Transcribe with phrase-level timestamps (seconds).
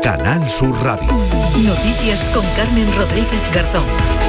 [0.00, 1.08] Canal Sur Radio.
[1.64, 4.25] Noticias con Carmen Rodríguez Garzón.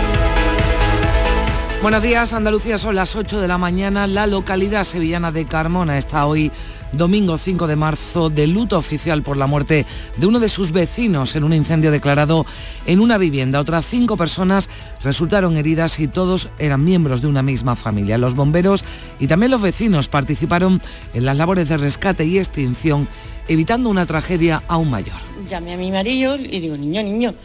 [1.82, 4.08] Buenos días, Andalucía son las 8 de la mañana.
[4.08, 6.52] La localidad sevillana de Carmona está hoy
[6.92, 9.86] domingo 5 de marzo, de luto oficial por la muerte
[10.18, 12.48] de uno de sus vecinos en un incendio declarado
[12.88, 13.60] en una vivienda.
[13.60, 14.70] Otras cinco personas
[15.04, 18.18] resultaron heridas y todos eran miembros de una misma familia.
[18.18, 18.84] Los bomberos
[19.20, 20.82] y también los vecinos participaron
[21.14, 23.08] en las labores de rescate y extinción,
[23.48, 25.18] evitando una tragedia aún mayor.
[25.48, 27.36] Llamé a mi marido y digo, niño, niño.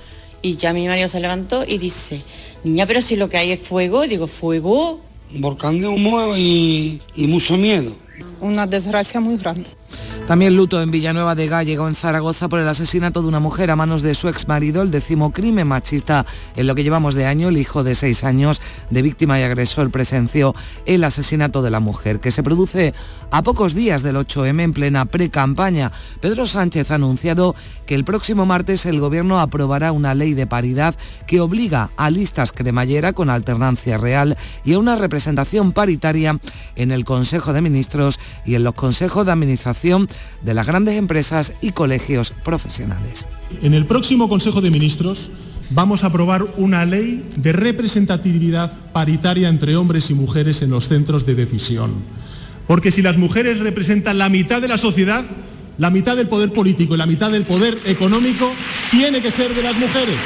[0.44, 2.20] Y ya mi marido se levantó y dice,
[2.64, 5.00] niña, pero si lo que hay es fuego, digo, fuego.
[5.34, 7.92] Un volcán de humo y, y mucho miedo.
[8.40, 9.70] Una desgracia muy grande.
[10.26, 13.76] También luto en Villanueva de Gallego, en Zaragoza, por el asesinato de una mujer a
[13.76, 16.24] manos de su ex marido, el décimo crimen machista
[16.54, 17.48] en lo que llevamos de año.
[17.48, 18.60] El hijo de seis años
[18.90, 20.54] de víctima y agresor presenció
[20.86, 22.94] el asesinato de la mujer, que se produce
[23.30, 25.90] a pocos días del 8M en plena pre-campaña.
[26.20, 27.54] Pedro Sánchez ha anunciado
[27.86, 30.94] que el próximo martes el Gobierno aprobará una ley de paridad
[31.26, 36.38] que obliga a listas cremallera con alternancia real y a una representación paritaria
[36.76, 41.52] en el Consejo de Ministros y en los consejos de administración de las grandes empresas
[41.60, 43.26] y colegios profesionales.
[43.62, 45.32] En el próximo Consejo de Ministros
[45.70, 51.26] vamos a aprobar una ley de representatividad paritaria entre hombres y mujeres en los centros
[51.26, 52.04] de decisión.
[52.68, 55.24] Porque si las mujeres representan la mitad de la sociedad,
[55.78, 58.52] la mitad del poder político y la mitad del poder económico
[58.90, 60.18] tiene que ser de las mujeres.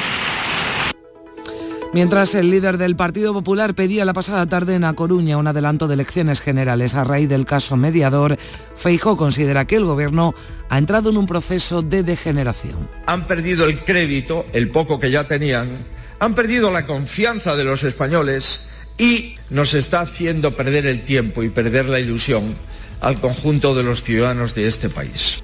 [1.93, 5.89] Mientras el líder del Partido Popular pedía la pasada tarde en A Coruña un adelanto
[5.89, 8.37] de elecciones generales a raíz del caso mediador,
[8.75, 10.35] Feijó considera que el gobierno
[10.69, 12.89] ha entrado en un proceso de degeneración.
[13.07, 15.71] Han perdido el crédito, el poco que ya tenían,
[16.19, 21.51] han perdido la confianza de los españoles y nos está haciendo perder el tiempo y
[21.51, 22.55] perder la ilusión
[23.01, 25.43] al conjunto de los ciudadanos de este país.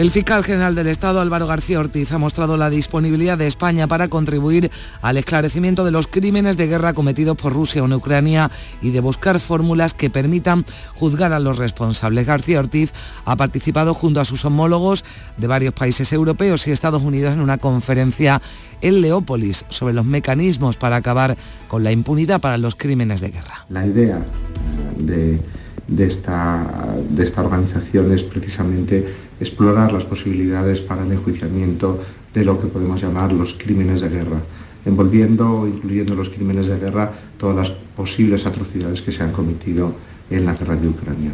[0.00, 4.08] El fiscal general del Estado, Álvaro García Ortiz, ha mostrado la disponibilidad de España para
[4.08, 4.70] contribuir
[5.02, 9.38] al esclarecimiento de los crímenes de guerra cometidos por Rusia en Ucrania y de buscar
[9.40, 10.64] fórmulas que permitan
[10.94, 12.26] juzgar a los responsables.
[12.26, 12.94] García Ortiz
[13.26, 15.04] ha participado junto a sus homólogos
[15.36, 18.40] de varios países europeos y Estados Unidos en una conferencia
[18.80, 21.36] en Leópolis sobre los mecanismos para acabar
[21.68, 23.66] con la impunidad para los crímenes de guerra.
[23.68, 24.24] La idea
[24.96, 25.42] de,
[25.88, 32.00] de esta, de esta organización es precisamente explorar las posibilidades para el enjuiciamiento
[32.32, 34.40] de lo que podemos llamar los crímenes de guerra,
[34.84, 39.94] envolviendo o incluyendo los crímenes de guerra todas las posibles atrocidades que se han cometido
[40.30, 41.32] en la guerra de Ucrania.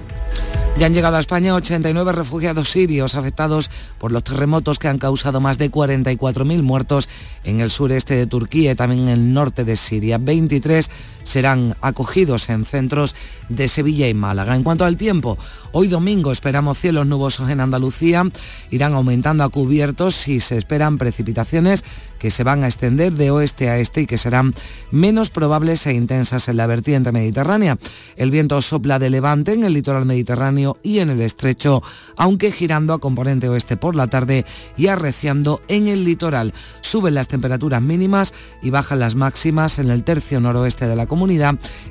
[0.79, 5.41] Ya han llegado a España 89 refugiados sirios afectados por los terremotos que han causado
[5.41, 7.09] más de 44.000 muertos
[7.45, 10.19] en el sureste de Turquía y también en el norte de Siria.
[10.19, 10.91] 23
[11.27, 13.15] serán acogidos en centros
[13.49, 14.55] de Sevilla y Málaga.
[14.55, 15.37] En cuanto al tiempo,
[15.73, 18.25] hoy domingo esperamos cielos nubosos en Andalucía,
[18.71, 21.85] irán aumentando a cubiertos y se esperan precipitaciones
[22.19, 24.55] que se van a extender de oeste a este y que serán
[24.91, 27.77] menos probables e intensas en la vertiente mediterránea.
[28.17, 31.83] El viento sopla de levante en el litoral mediterráneo y en el estrecho,
[32.17, 36.55] aunque girando a componente oeste por la tarde y arreciando en el litoral.
[36.81, 38.33] Suben las temperaturas mínimas
[38.63, 41.16] y bajan las máximas en el tercio noroeste de la comunidad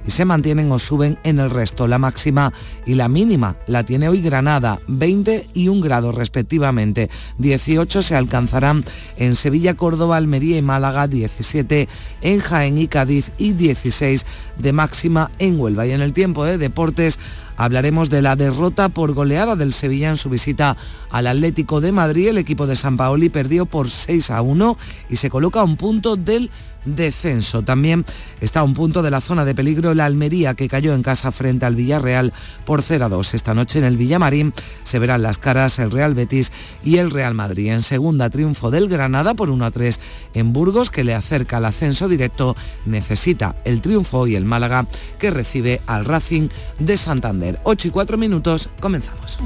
[0.05, 1.87] y se mantienen o suben en el resto.
[1.87, 2.53] La máxima
[2.85, 7.09] y la mínima la tiene hoy Granada, 20 y 1 grados respectivamente.
[7.39, 8.85] 18 se alcanzarán
[9.17, 11.87] en Sevilla, Córdoba, Almería y Málaga, 17
[12.21, 14.25] en Jaén y Cádiz y 16
[14.57, 15.87] de máxima en Huelva.
[15.87, 17.19] Y en el tiempo de deportes
[17.57, 20.77] hablaremos de la derrota por goleada del Sevilla en su visita
[21.09, 22.29] al Atlético de Madrid.
[22.29, 24.77] El equipo de San Paoli perdió por 6 a 1
[25.09, 26.51] y se coloca a un punto del
[26.85, 27.63] descenso.
[27.63, 28.05] También
[28.39, 31.31] está a un punto de la zona de peligro la Almería, que cayó en casa
[31.31, 32.33] frente al Villarreal
[32.65, 33.33] por 0 a 2.
[33.33, 34.53] Esta noche en el Villamarín
[34.83, 36.51] se verán las caras el Real Betis
[36.83, 37.71] y el Real Madrid.
[37.71, 39.99] En segunda, triunfo del Granada por 1 a 3
[40.33, 42.55] en Burgos, que le acerca al ascenso directo.
[42.85, 44.87] Necesita el triunfo y el Málaga,
[45.19, 47.59] que recibe al Racing de Santander.
[47.63, 49.39] 8 y 4 minutos, comenzamos.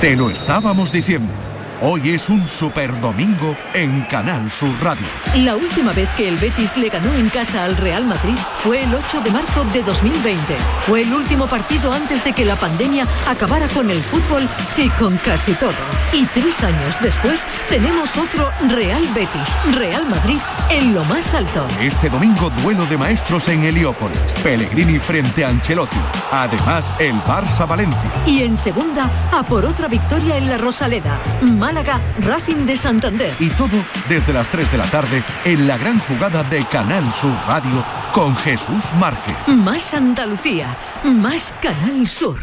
[0.00, 1.47] Te lo estábamos diciendo.
[1.80, 5.06] Hoy es un super domingo en Canal Sur Radio.
[5.36, 8.92] La última vez que el Betis le ganó en casa al Real Madrid fue el
[8.92, 10.40] 8 de marzo de 2020.
[10.80, 15.16] Fue el último partido antes de que la pandemia acabara con el fútbol y con
[15.18, 15.70] casi todo.
[16.12, 20.38] Y tres años después tenemos otro Real Betis, Real Madrid,
[20.70, 21.64] en lo más alto.
[21.80, 24.18] Este domingo duelo de maestros en Heliópolis.
[24.42, 26.00] Pellegrini frente a Ancelotti.
[26.32, 28.10] Además, el Barça Valencia.
[28.26, 31.20] Y en segunda, a por otra victoria en la Rosaleda.
[31.68, 33.30] Málaga, Racing de Santander.
[33.38, 37.34] Y todo desde las 3 de la tarde en la gran jugada de Canal Sur
[37.46, 37.84] Radio
[38.14, 39.36] con Jesús Márquez.
[39.48, 40.74] Más Andalucía,
[41.04, 42.38] más Canal Sur.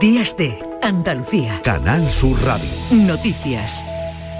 [0.00, 1.60] Días de Andalucía.
[1.62, 2.70] Canal Sur Radio.
[2.90, 3.84] Noticias.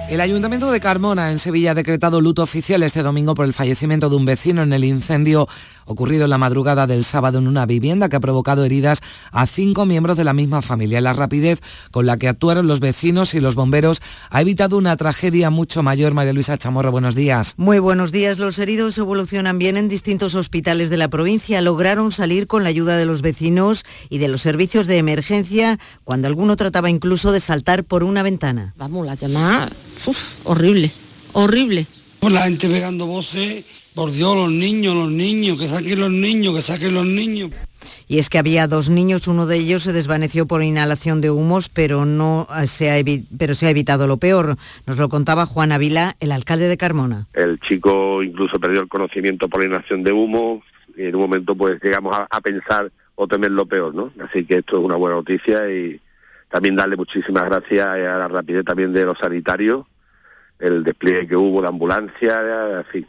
[0.08, 4.08] El Ayuntamiento de Carmona, en Sevilla, ha decretado luto oficial este domingo por el fallecimiento
[4.08, 5.46] de un vecino en el incendio
[5.88, 9.00] ocurrido en la madrugada del sábado en una vivienda que ha provocado heridas
[9.32, 11.00] a cinco miembros de la misma familia.
[11.00, 11.60] La rapidez
[11.90, 14.00] con la que actuaron los vecinos y los bomberos
[14.30, 16.14] ha evitado una tragedia mucho mayor.
[16.14, 17.54] María Luisa Chamorro, buenos días.
[17.56, 18.38] Muy buenos días.
[18.38, 21.60] Los heridos evolucionan bien en distintos hospitales de la provincia.
[21.60, 26.28] Lograron salir con la ayuda de los vecinos y de los servicios de emergencia cuando
[26.28, 28.74] alguno trataba incluso de saltar por una ventana.
[28.76, 29.70] Vamos, la llamada,
[30.44, 30.90] horrible,
[31.32, 31.86] horrible.
[32.20, 33.64] Por la gente pegando voces
[33.94, 37.50] por Dios, los niños, los niños, que saquen los niños, que saquen los niños.
[38.06, 41.68] Y es que había dos niños, uno de ellos se desvaneció por inhalación de humos,
[41.68, 43.04] pero, no se ha
[43.36, 44.56] pero se ha evitado lo peor.
[44.86, 47.26] Nos lo contaba Juan Avila, el alcalde de Carmona.
[47.34, 50.62] El chico incluso perdió el conocimiento por la inhalación de humo
[50.96, 54.12] y en un momento pues llegamos a, a pensar o temer lo peor, ¿no?
[54.24, 56.00] Así que esto es una buena noticia y
[56.48, 59.86] también darle muchísimas gracias a la rapidez también de los sanitarios,
[60.58, 63.06] el despliegue que hubo de ambulancia, así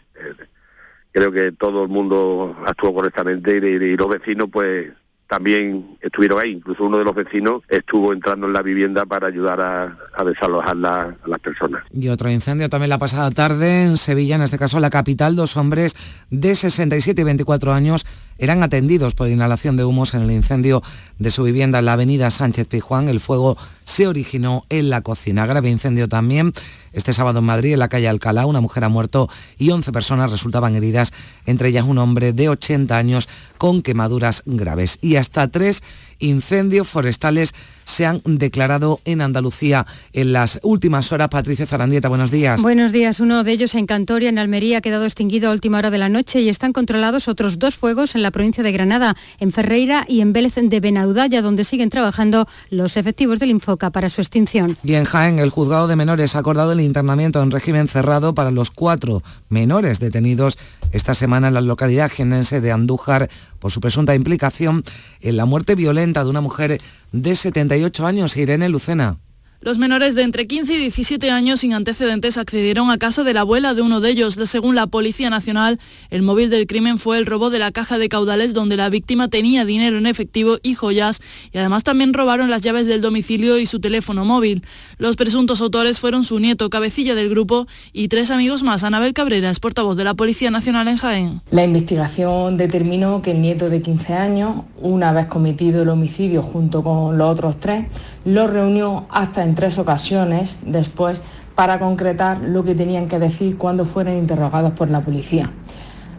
[1.11, 4.91] creo que todo el mundo actuó correctamente y, los vecinos pues
[5.27, 6.51] también estuvieron ahí.
[6.51, 11.15] Incluso uno de los vecinos estuvo entrando en la vivienda para ayudar a, desalojar a
[11.25, 11.83] las personas.
[11.91, 15.35] Y otro incendio también la pasada tarde en Sevilla, en este caso la capital.
[15.35, 15.95] Dos hombres
[16.31, 18.05] de 67 y 24 años
[18.39, 20.81] eran atendidos por inhalación de humos en el incendio
[21.19, 23.09] de su vivienda en la avenida Sánchez Pijuán.
[23.09, 25.45] El fuego se originó en la cocina.
[25.45, 26.53] Grave incendio también
[26.93, 30.31] este sábado en Madrid, en la calle Alcalá, una mujer ha muerto y 11 personas
[30.31, 31.13] resultaban heridas,
[31.45, 34.97] entre ellas un hombre de 80 años con quemaduras graves.
[35.01, 35.83] Y hasta tres
[36.19, 37.53] incendios forestales
[37.85, 41.29] se han declarado en Andalucía en las últimas horas.
[41.29, 42.61] Patricia Zarandieta, buenos días.
[42.61, 43.19] Buenos días.
[43.19, 46.09] Uno de ellos en Cantoria, en Almería, ha quedado extinguido a última hora de la
[46.09, 50.21] noche y están controlados otros dos fuegos en la provincia de Granada, en Ferreira y
[50.21, 54.77] en Vélez de Benaudalla, donde siguen trabajando los efectivos del Infoca para su extinción.
[54.83, 58.51] Y en Jaén, el juzgado de menores ha acordado el internamiento en régimen cerrado para
[58.51, 60.57] los cuatro menores detenidos
[60.91, 64.83] esta semana en la localidad genense de Andújar por su presunta implicación
[65.21, 69.17] en la muerte violenta de una mujer de 78 años, Irene Lucena.
[69.61, 73.41] Los menores de entre 15 y 17 años sin antecedentes accedieron a casa de la
[73.41, 74.35] abuela de uno de ellos.
[74.45, 75.79] Según la Policía Nacional,
[76.09, 79.27] el móvil del crimen fue el robo de la caja de caudales donde la víctima
[79.27, 81.19] tenía dinero en efectivo y joyas
[81.51, 84.63] y además también robaron las llaves del domicilio y su teléfono móvil.
[84.97, 88.85] Los presuntos autores fueron su nieto, cabecilla del grupo, y tres amigos más.
[88.85, 91.41] Anabel Cabrera es portavoz de la Policía Nacional en Jaén.
[91.51, 96.81] La investigación determinó que el nieto de 15 años, una vez cometido el homicidio junto
[96.81, 97.87] con los otros tres,
[98.25, 101.21] lo reunió hasta en tres ocasiones después
[101.55, 105.51] para concretar lo que tenían que decir cuando fueran interrogados por la policía.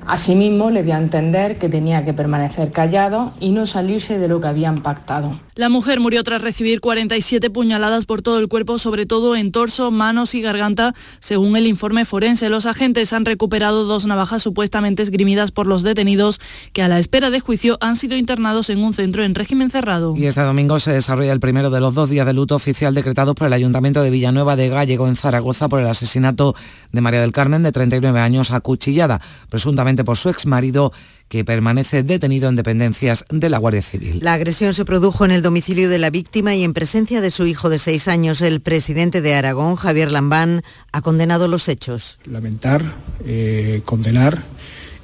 [0.07, 4.41] Asimismo, le dio a entender que tenía que permanecer callado y no salirse de lo
[4.41, 5.39] que habían pactado.
[5.55, 9.91] La mujer murió tras recibir 47 puñaladas por todo el cuerpo, sobre todo en torso,
[9.91, 12.49] manos y garganta, según el informe forense.
[12.49, 16.41] Los agentes han recuperado dos navajas supuestamente esgrimidas por los detenidos,
[16.73, 20.15] que a la espera de juicio han sido internados en un centro en régimen cerrado.
[20.17, 23.35] Y este domingo se desarrolla el primero de los dos días de luto oficial decretados
[23.35, 26.55] por el Ayuntamiento de Villanueva de Gallego en Zaragoza por el asesinato
[26.93, 29.21] de María del Carmen, de 39 años, acuchillada,
[29.51, 30.93] presuntamente por su exmarido
[31.31, 34.19] que permanece detenido en dependencias de la Guardia Civil.
[34.21, 37.47] La agresión se produjo en el domicilio de la víctima y en presencia de su
[37.47, 38.43] hijo de seis años.
[38.43, 42.19] El presidente de Aragón, Javier Lambán, ha condenado los hechos.
[42.25, 42.83] Lamentar,
[43.25, 44.43] eh, condenar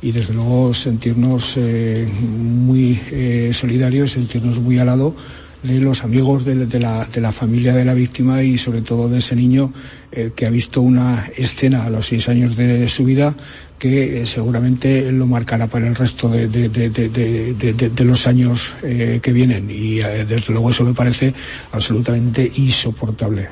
[0.02, 5.14] y desde luego sentirnos eh, muy eh, solidarios, sentirnos muy al lado
[5.62, 9.72] de los amigos de, la, familia de la víctima y sobre todo de ese niño
[10.36, 13.34] que ha visto una escena a los seis años de su vida
[13.78, 20.00] que eh, seguramente lo marcará para el resto de, los años eh, que vienen y
[20.00, 21.34] eh, desde luego eso me parece
[21.72, 23.48] absolutamente insoportable.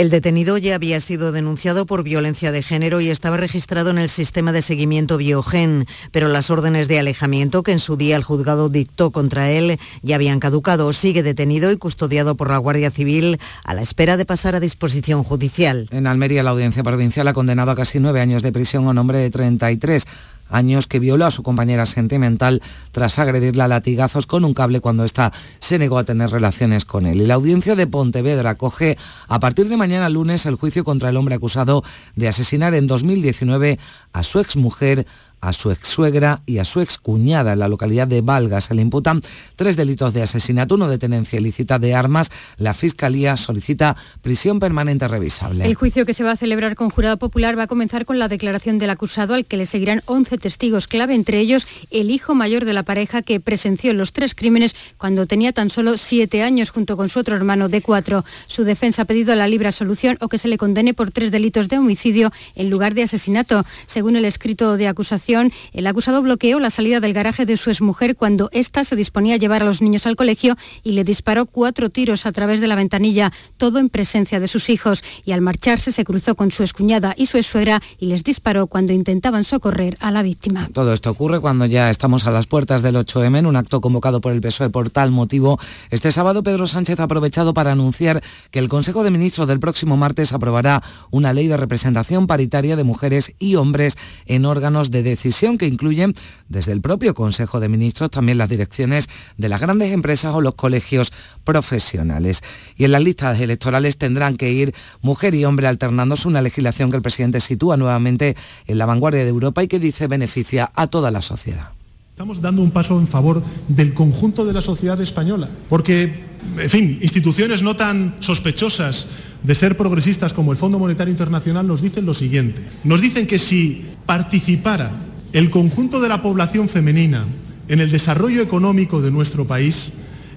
[0.00, 4.08] El detenido ya había sido denunciado por violencia de género y estaba registrado en el
[4.08, 8.70] sistema de seguimiento Biogen, pero las órdenes de alejamiento que en su día el juzgado
[8.70, 10.90] dictó contra él ya habían caducado.
[10.94, 15.22] Sigue detenido y custodiado por la Guardia Civil a la espera de pasar a disposición
[15.22, 15.86] judicial.
[15.90, 18.96] En Almería, la audiencia provincial ha condenado a casi nueve años de prisión a un
[18.96, 20.06] hombre de 33
[20.50, 25.04] años que violó a su compañera sentimental tras agredirla a latigazos con un cable cuando
[25.04, 27.20] ésta se negó a tener relaciones con él.
[27.20, 31.16] Y la audiencia de Pontevedra coge a partir de mañana lunes el juicio contra el
[31.16, 31.82] hombre acusado
[32.16, 33.78] de asesinar en 2019
[34.12, 35.06] a su exmujer
[35.40, 38.60] a su ex suegra y a su ex cuñada en la localidad de Valga.
[38.60, 39.22] Se le imputan
[39.56, 42.30] tres delitos de asesinato, uno de tenencia ilícita de armas.
[42.58, 45.64] La Fiscalía solicita prisión permanente revisable.
[45.64, 48.28] El juicio que se va a celebrar con jurado popular va a comenzar con la
[48.28, 52.64] declaración del acusado al que le seguirán 11 testigos clave, entre ellos el hijo mayor
[52.64, 56.96] de la pareja que presenció los tres crímenes cuando tenía tan solo siete años junto
[56.96, 58.24] con su otro hermano de cuatro.
[58.46, 61.68] Su defensa ha pedido la libre solución o que se le condene por tres delitos
[61.68, 63.64] de homicidio en lugar de asesinato.
[63.86, 65.29] Según el escrito de acusación,
[65.72, 69.38] el acusado bloqueó la salida del garaje de su exmujer cuando ésta se disponía a
[69.38, 72.74] llevar a los niños al colegio y le disparó cuatro tiros a través de la
[72.74, 75.04] ventanilla, todo en presencia de sus hijos.
[75.24, 78.92] Y al marcharse se cruzó con su excuñada y su exsuegra y les disparó cuando
[78.92, 80.68] intentaban socorrer a la víctima.
[80.72, 84.20] Todo esto ocurre cuando ya estamos a las puertas del 8M en un acto convocado
[84.20, 85.60] por el PSOE por tal motivo.
[85.90, 88.20] Este sábado Pedro Sánchez ha aprovechado para anunciar
[88.50, 92.84] que el Consejo de Ministros del próximo martes aprobará una ley de representación paritaria de
[92.84, 93.96] mujeres y hombres
[94.26, 95.19] en órganos de decisión
[95.58, 96.14] que incluyen
[96.48, 100.54] desde el propio Consejo de Ministros también las direcciones de las grandes empresas o los
[100.54, 101.12] colegios
[101.44, 102.42] profesionales.
[102.76, 106.96] Y en las listas electorales tendrán que ir mujer y hombre alternándose una legislación que
[106.96, 108.36] el presidente sitúa nuevamente
[108.66, 111.70] en la vanguardia de Europa y que dice beneficia a toda la sociedad.
[112.10, 116.22] Estamos dando un paso en favor del conjunto de la sociedad española, porque,
[116.58, 119.06] en fin, instituciones no tan sospechosas
[119.42, 122.60] de ser progresistas como el Fondo Monetario Internacional nos dicen lo siguiente.
[122.84, 124.90] Nos dicen que si participara
[125.32, 127.26] el conjunto de la población femenina
[127.68, 129.92] en el desarrollo económico de nuestro país,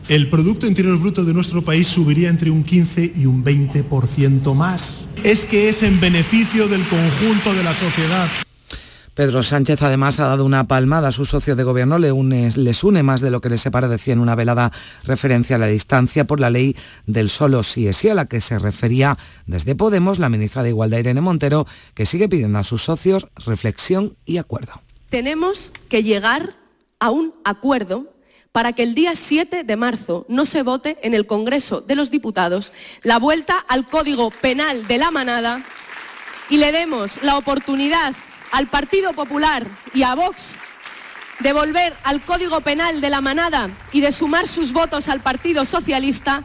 [0.08, 5.06] el Producto Interior Bruto de nuestro país subiría entre un 15 y un 20% más.
[5.24, 8.30] Es que es en beneficio del conjunto de la sociedad.
[9.14, 13.22] Pedro Sánchez además ha dado una palmada a su socio de gobierno, les une más
[13.22, 14.72] de lo que les separa, decía en una velada
[15.04, 18.42] referencia a la distancia por la ley del solo sí es sí, a la que
[18.42, 22.84] se refería desde Podemos la ministra de Igualdad Irene Montero, que sigue pidiendo a sus
[22.84, 24.82] socios reflexión y acuerdo.
[25.10, 26.56] Tenemos que llegar
[27.00, 28.12] a un acuerdo
[28.52, 32.10] para que el día 7 de marzo no se vote en el Congreso de los
[32.10, 35.64] Diputados la vuelta al Código Penal de la Manada
[36.50, 38.16] y le demos la oportunidad
[38.54, 40.56] al Partido Popular y a Vox
[41.40, 45.66] de volver al Código Penal de la Manada y de sumar sus votos al Partido
[45.66, 46.44] Socialista.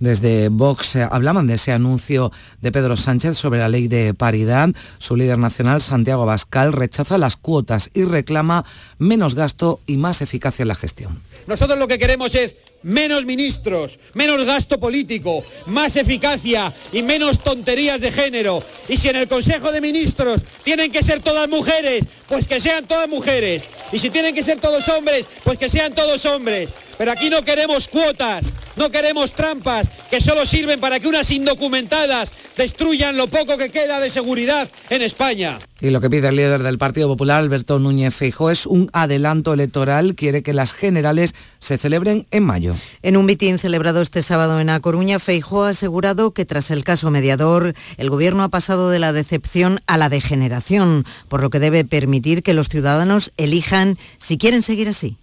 [0.00, 4.70] Desde Vox eh, hablaban de ese anuncio de Pedro Sánchez sobre la ley de paridad.
[4.98, 8.64] Su líder nacional, Santiago Abascal, rechaza las cuotas y reclama
[8.98, 11.22] menos gasto y más eficacia en la gestión.
[11.46, 18.00] Nosotros lo que queremos es menos ministros, menos gasto político, más eficacia y menos tonterías
[18.00, 18.62] de género.
[18.88, 22.86] Y si en el Consejo de Ministros tienen que ser todas mujeres, pues que sean
[22.86, 23.68] todas mujeres.
[23.90, 26.70] Y si tienen que ser todos hombres, pues que sean todos hombres.
[26.96, 32.30] Pero aquí no queremos cuotas, no queremos trampas que solo sirven para que unas indocumentadas
[32.56, 35.58] destruyan lo poco que queda de seguridad en España.
[35.80, 39.52] Y lo que pide el líder del Partido Popular, Alberto Núñez Feijóo, es un adelanto
[39.52, 40.14] electoral.
[40.14, 42.73] Quiere que las generales se celebren en mayo.
[43.02, 46.84] En un mitin celebrado este sábado en A Coruña, Feijóo ha asegurado que tras el
[46.84, 51.60] caso mediador, el Gobierno ha pasado de la decepción a la degeneración, por lo que
[51.60, 55.16] debe permitir que los ciudadanos elijan si quieren seguir así.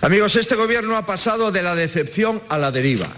[0.00, 3.08] Amigos, este gobierno ha pasado de la decepción a la deriva,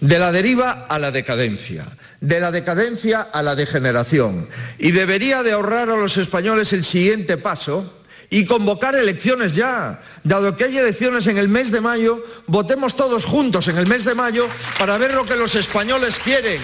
[0.00, 5.52] de la deriva a la decadencia, de la decadencia a la degeneración y debería de
[5.52, 7.92] ahorrar a los españoles el siguiente paso
[8.30, 10.00] y convocar elecciones ya.
[10.24, 14.04] Dado que hay elecciones en el mes de mayo, votemos todos juntos en el mes
[14.04, 16.60] de mayo para ver lo que los españoles quieren.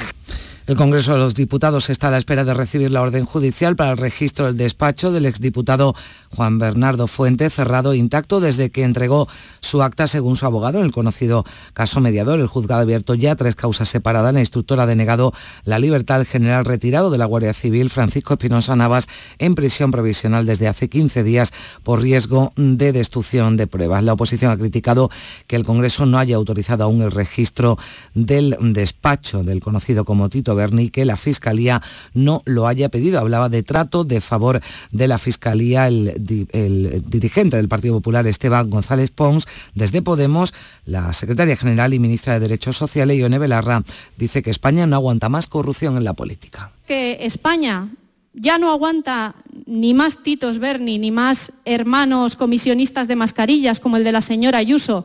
[0.69, 3.91] El Congreso de los Diputados está a la espera de recibir la orden judicial para
[3.91, 5.93] el registro del despacho del exdiputado
[6.37, 9.27] Juan Bernardo Fuente, cerrado e intacto desde que entregó
[9.59, 12.39] su acta según su abogado en el conocido caso mediador.
[12.39, 14.33] El juzgado ha abierto ya tres causas separadas.
[14.33, 15.33] La instructora ha denegado
[15.65, 20.47] la libertad al general retirado de la Guardia Civil, Francisco Espinosa Navas, en prisión provisional
[20.47, 21.53] desde hace 15 días
[21.83, 24.05] por riesgo de destrucción de pruebas.
[24.05, 25.11] La oposición ha criticado
[25.49, 27.79] que el Congreso no haya autorizado aún el registro
[28.15, 31.83] del despacho del conocido como Tito Berni, que la Fiscalía
[32.15, 33.19] no lo haya pedido.
[33.19, 36.15] Hablaba de trato de favor de la Fiscalía el,
[36.53, 39.47] el dirigente del Partido Popular, Esteban González Pons.
[39.75, 40.55] Desde Podemos,
[40.85, 43.83] la secretaria general y ministra de Derechos Sociales, Ione Belarra,
[44.17, 46.73] dice que España no aguanta más corrupción en la política.
[46.87, 47.89] Que España
[48.35, 49.35] ya no aguanta
[49.67, 54.59] ni más Titos Berni, ni más hermanos comisionistas de mascarillas como el de la señora
[54.59, 55.05] Ayuso,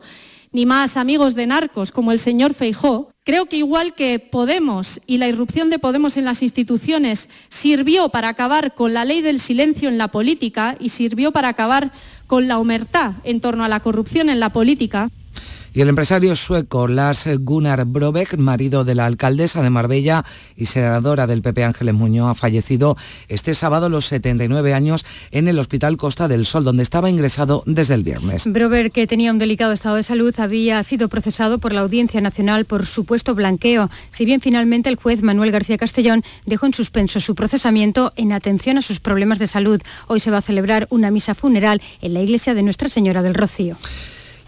[0.52, 5.18] ni más amigos de narcos como el señor Feijó, creo que igual que Podemos y
[5.18, 9.88] la irrupción de Podemos en las instituciones sirvió para acabar con la ley del silencio
[9.88, 11.92] en la política y sirvió para acabar
[12.26, 15.10] con la humertad en torno a la corrupción en la política,
[15.74, 20.24] Y el empresario sueco Lars Gunnar Brobeck, marido de la alcaldesa de Marbella
[20.56, 22.96] y senadora del PP Ángeles Muñoz, ha fallecido
[23.28, 27.62] este sábado a los 79 años en el Hospital Costa del Sol, donde estaba ingresado
[27.66, 28.44] desde el viernes.
[28.46, 32.64] Brobeck, que tenía un delicado estado de salud, había sido procesado por la Audiencia Nacional
[32.64, 37.34] por supuesto blanqueo, si bien finalmente el juez Manuel García Castellón dejó en suspenso su
[37.34, 39.80] procesamiento en atención a sus problemas de salud.
[40.06, 43.34] Hoy se va a celebrar una misa funeral en la iglesia de Nuestra Señora del
[43.34, 43.76] Rocío.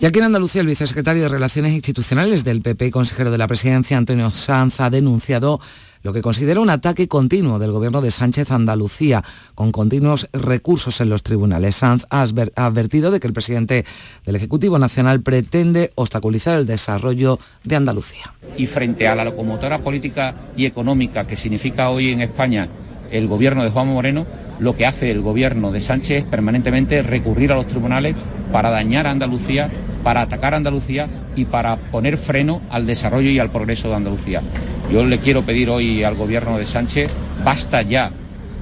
[0.02, 3.46] Y aquí en Andalucía, el vicesecretario de Relaciones Institucionales del PP y consejero de la
[3.46, 5.60] Presidencia, Antonio Sanz, ha denunciado
[6.02, 9.22] lo que considera un ataque continuo del gobierno de Sánchez Andalucía,
[9.54, 11.76] con continuos recursos en los tribunales.
[11.76, 13.84] Sanz ha advertido de que el presidente
[14.24, 18.32] del Ejecutivo Nacional pretende obstaculizar el desarrollo de Andalucía.
[18.56, 22.70] Y frente a la locomotora política y económica que significa hoy en España
[23.10, 24.26] el gobierno de Juan Moreno,
[24.58, 28.14] lo que hace el gobierno de Sánchez es permanentemente recurrir a los tribunales
[28.52, 29.70] para dañar a Andalucía
[30.02, 34.42] para atacar a Andalucía y para poner freno al desarrollo y al progreso de Andalucía.
[34.92, 37.12] Yo le quiero pedir hoy al gobierno de Sánchez,
[37.44, 38.10] basta ya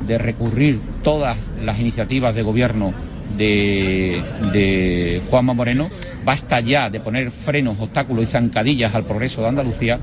[0.06, 2.92] de recurrir todas las iniciativas de gobierno
[3.36, 5.90] de, de Juanma Moreno,
[6.24, 9.98] basta ya de poner frenos, obstáculos y zancadillas al progreso de Andalucía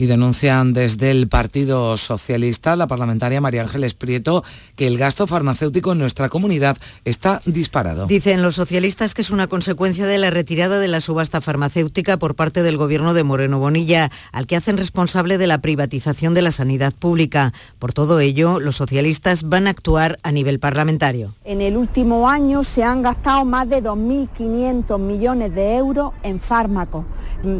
[0.00, 4.42] y denuncian desde el Partido Socialista, la parlamentaria María Ángeles Prieto,
[4.74, 8.06] que el gasto farmacéutico en nuestra comunidad está disparado.
[8.06, 12.34] Dicen los socialistas que es una consecuencia de la retirada de la subasta farmacéutica por
[12.34, 16.50] parte del gobierno de Moreno Bonilla, al que hacen responsable de la privatización de la
[16.50, 17.52] sanidad pública.
[17.78, 21.34] Por todo ello, los socialistas van a actuar a nivel parlamentario.
[21.44, 27.04] En el último año se han gastado más de 2.500 millones de euros en fármacos.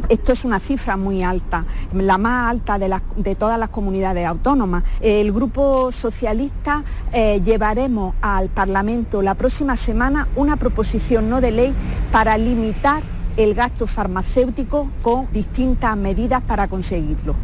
[0.08, 1.66] Esto es una cifra muy alta.
[1.92, 4.84] La alta de, todas las comunidades autónomas.
[5.00, 11.74] El Grupo Socialista eh, llevaremos al Parlamento la próxima semana una proposición no de ley
[12.12, 13.02] para limitar
[13.36, 17.36] el gasto farmacéutico con distintas medidas para conseguirlo.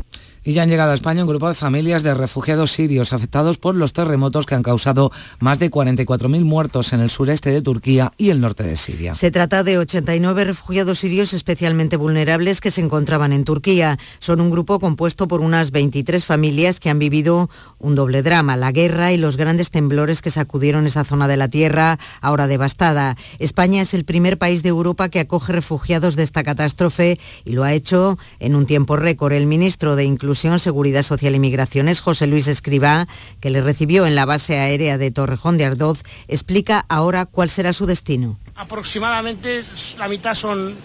[0.47, 3.75] Y ya han llegado a España un grupo de familias de refugiados sirios afectados por
[3.75, 5.11] los terremotos que han causado
[5.41, 9.17] más de 44.000 muertos en el sureste de Turquía y el norte de Siria.
[9.17, 13.99] Se trata de 89 refugiados sirios especialmente vulnerables que se encontraban en Turquía.
[14.21, 17.51] Son un grupo compuesto por unas 23 familias que han vivido
[17.81, 21.49] un doble drama, la guerra y los grandes temblores que sacudieron esa zona de la
[21.49, 23.17] tierra, ahora devastada.
[23.41, 27.65] España es el primer país de Europa que acoge refugiados de esta catástrofe y lo
[27.65, 29.33] ha hecho en un tiempo récord.
[29.33, 33.09] El ministro de Inclusión Seguridad Social y Migraciones, José Luis Escribá,
[33.41, 37.73] que le recibió en la base aérea de Torrejón de Ardoz, explica ahora cuál será
[37.73, 38.39] su destino.
[38.55, 39.63] Aproximadamente
[39.99, 40.77] la mitad son,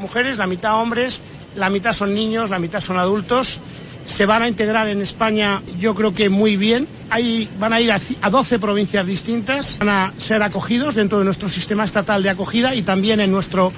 [0.00, 1.20] mujeres, la mitad hombres,
[1.54, 3.60] la mitad son niños, la mitad son adultos.
[4.06, 6.86] Se van a integrar en España, yo creo que muy bien.
[7.10, 11.48] Ahí van a ir a 12 provincias distintas, van a ser acogidos dentro de nuestro
[11.48, 13.72] sistema estatal de acogida y también en nuestro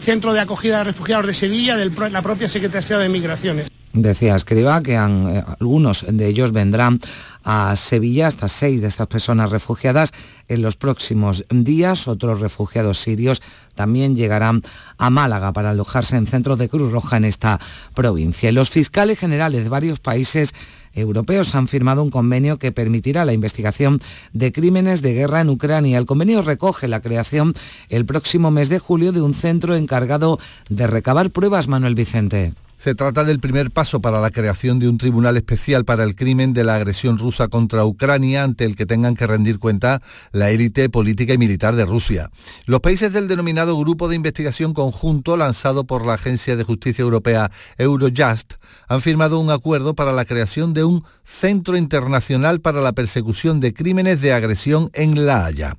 [0.00, 3.77] centro de acogida de refugiados de Sevilla, de la propia Secretaría de Migraciones.
[3.94, 6.98] Decía Escriba que eh, algunos de ellos vendrán
[7.42, 10.12] a Sevilla, hasta seis de estas personas refugiadas
[10.48, 12.06] en los próximos días.
[12.06, 13.40] Otros refugiados sirios
[13.74, 14.62] también llegarán
[14.98, 17.58] a Málaga para alojarse en centros de Cruz Roja en esta
[17.94, 18.52] provincia.
[18.52, 20.52] Los fiscales generales de varios países
[20.92, 24.00] europeos han firmado un convenio que permitirá la investigación
[24.34, 25.96] de crímenes de guerra en Ucrania.
[25.96, 27.54] El convenio recoge la creación
[27.88, 32.52] el próximo mes de julio de un centro encargado de recabar pruebas, Manuel Vicente.
[32.78, 36.52] Se trata del primer paso para la creación de un tribunal especial para el crimen
[36.52, 40.88] de la agresión rusa contra Ucrania, ante el que tengan que rendir cuenta la élite
[40.88, 42.30] política y militar de Rusia.
[42.66, 47.50] Los países del denominado Grupo de Investigación Conjunto, lanzado por la Agencia de Justicia Europea
[47.78, 48.54] Eurojust,
[48.86, 53.74] han firmado un acuerdo para la creación de un Centro Internacional para la Persecución de
[53.74, 55.76] Crímenes de Agresión en La Haya.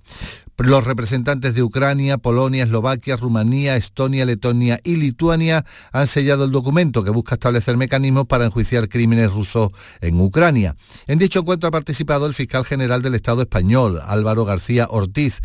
[0.59, 7.01] Los representantes de Ucrania, Polonia, Eslovaquia, Rumanía, Estonia, Letonia y Lituania han sellado el documento
[7.01, 9.69] que busca establecer mecanismos para enjuiciar crímenes rusos
[10.01, 10.75] en Ucrania.
[11.07, 15.39] En dicho encuentro ha participado el fiscal general del Estado español, Álvaro García Ortiz,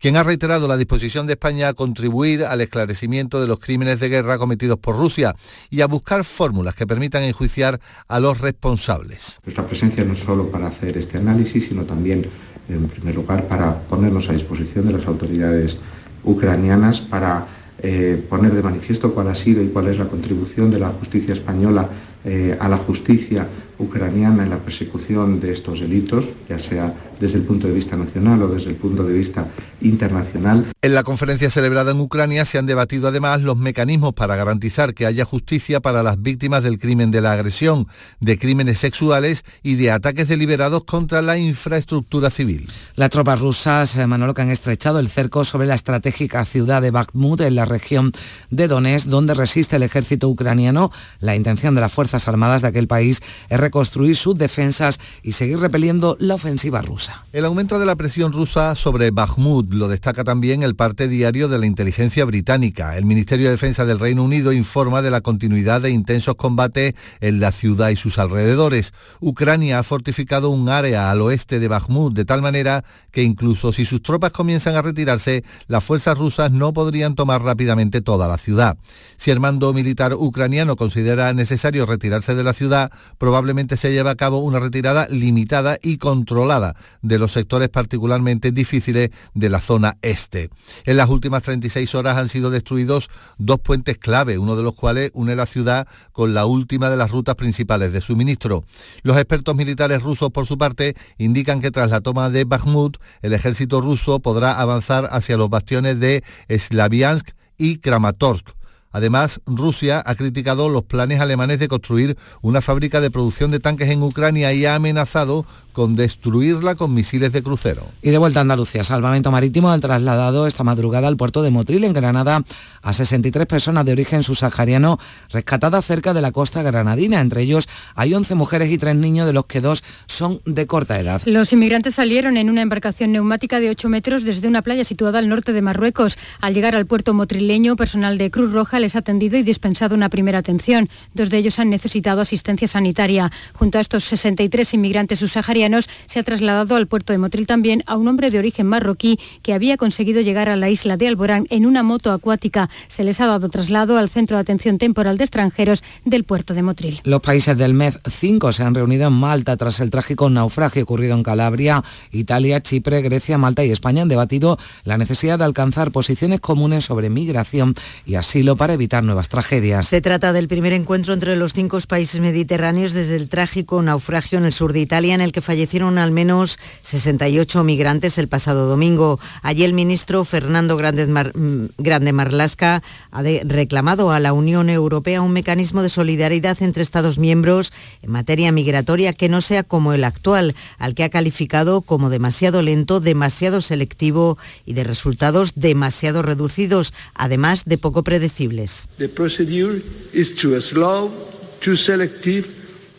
[0.00, 4.08] quien ha reiterado la disposición de España a contribuir al esclarecimiento de los crímenes de
[4.08, 5.36] guerra cometidos por Rusia
[5.70, 9.38] y a buscar fórmulas que permitan enjuiciar a los responsables.
[9.44, 12.28] Nuestra presencia no solo para hacer este análisis, sino también
[12.68, 15.78] en primer lugar, para ponernos a disposición de las autoridades
[16.24, 17.46] ucranianas, para
[17.82, 21.34] eh, poner de manifiesto cuál ha sido y cuál es la contribución de la justicia
[21.34, 21.88] española
[22.24, 23.46] eh, a la justicia
[23.78, 28.42] ucraniana en la persecución de estos delitos, ya sea desde el punto de vista nacional
[28.42, 29.48] o desde el punto de vista
[29.80, 30.72] internacional.
[30.82, 35.06] En la conferencia celebrada en Ucrania se han debatido además los mecanismos para garantizar que
[35.06, 37.86] haya justicia para las víctimas del crimen de la agresión,
[38.20, 42.66] de crímenes sexuales y de ataques deliberados contra la infraestructura civil.
[42.94, 46.90] Las tropas rusas, eh, Manolo, que han estrechado el cerco sobre la estratégica ciudad de
[46.90, 48.12] Bakhmut en la región
[48.50, 50.90] de Donetsk, donde resiste el ejército ucraniano.
[51.20, 55.58] La intención de las Fuerzas Armadas de aquel país es reconstruir sus defensas y seguir
[55.58, 57.24] repeliendo la ofensiva rusa.
[57.32, 61.58] El aumento de la presión rusa sobre Bakhmut lo destaca también el parte diario de
[61.58, 62.96] la inteligencia británica.
[62.96, 67.40] El Ministerio de Defensa del Reino Unido informa de la continuidad de intensos combates en
[67.40, 68.94] la ciudad y sus alrededores.
[69.20, 73.84] Ucrania ha fortificado un área al oeste de Bakhmut de tal manera que incluso si
[73.84, 78.76] sus tropas comienzan a retirarse, las fuerzas rusas no podrían tomar rápidamente toda la ciudad.
[79.16, 84.14] Si el mando militar ucraniano considera necesario retirarse de la ciudad, probablemente se lleve a
[84.14, 90.50] cabo una retirada limitada y controlada de los sectores particularmente difíciles de la zona este.
[90.84, 95.10] En las últimas 36 horas han sido destruidos dos puentes clave, uno de los cuales
[95.14, 98.64] une la ciudad con la última de las rutas principales de suministro.
[99.02, 103.32] Los expertos militares rusos, por su parte, indican que tras la toma de Bakhmut, el
[103.32, 108.55] ejército ruso podrá avanzar hacia los bastiones de Slaviansk y Kramatorsk.
[108.96, 113.90] Además, Rusia ha criticado los planes alemanes de construir una fábrica de producción de tanques
[113.90, 115.44] en Ucrania y ha amenazado
[115.76, 117.84] con destruirla con misiles de crucero.
[118.00, 121.84] Y de vuelta a Andalucía, Salvamento Marítimo ha trasladado esta madrugada al puerto de Motril,
[121.84, 122.42] en Granada,
[122.80, 127.20] a 63 personas de origen subsahariano rescatadas cerca de la costa granadina.
[127.20, 130.98] Entre ellos hay 11 mujeres y 3 niños, de los que dos son de corta
[130.98, 131.20] edad.
[131.26, 135.28] Los inmigrantes salieron en una embarcación neumática de 8 metros desde una playa situada al
[135.28, 136.16] norte de Marruecos.
[136.40, 140.08] Al llegar al puerto motrileño, personal de Cruz Roja les ha atendido y dispensado una
[140.08, 140.88] primera atención.
[141.12, 143.30] Dos de ellos han necesitado asistencia sanitaria.
[143.52, 145.65] Junto a estos 63 inmigrantes subsaharianos,
[146.06, 149.52] se ha trasladado al puerto de Motril también a un hombre de origen marroquí que
[149.52, 152.68] había conseguido llegar a la isla de Alborán en una moto acuática.
[152.88, 156.62] Se les ha dado traslado al Centro de Atención Temporal de Extranjeros del puerto de
[156.62, 157.00] Motril.
[157.04, 161.14] Los países del MEF 5 se han reunido en Malta tras el trágico naufragio ocurrido
[161.14, 161.82] en Calabria.
[162.10, 167.10] Italia, Chipre, Grecia, Malta y España han debatido la necesidad de alcanzar posiciones comunes sobre
[167.10, 167.74] migración
[168.04, 169.86] y asilo para evitar nuevas tragedias.
[169.86, 174.44] Se trata del primer encuentro entre los cinco países mediterráneos desde el trágico naufragio en
[174.44, 179.18] el sur de Italia en el que fallecieron al menos 68 migrantes el pasado domingo.
[179.40, 185.88] Allí el ministro Fernando Grande, Marlasca ha reclamado a la Unión Europea un mecanismo de
[185.88, 191.04] solidaridad entre Estados miembros en materia migratoria que no sea como el actual, al que
[191.04, 198.04] ha calificado como demasiado lento, demasiado selectivo y de resultados demasiado reducidos, además de poco
[198.04, 198.88] predecibles.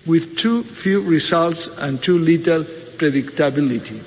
[0.08, 4.02] With too few results and too little predictability.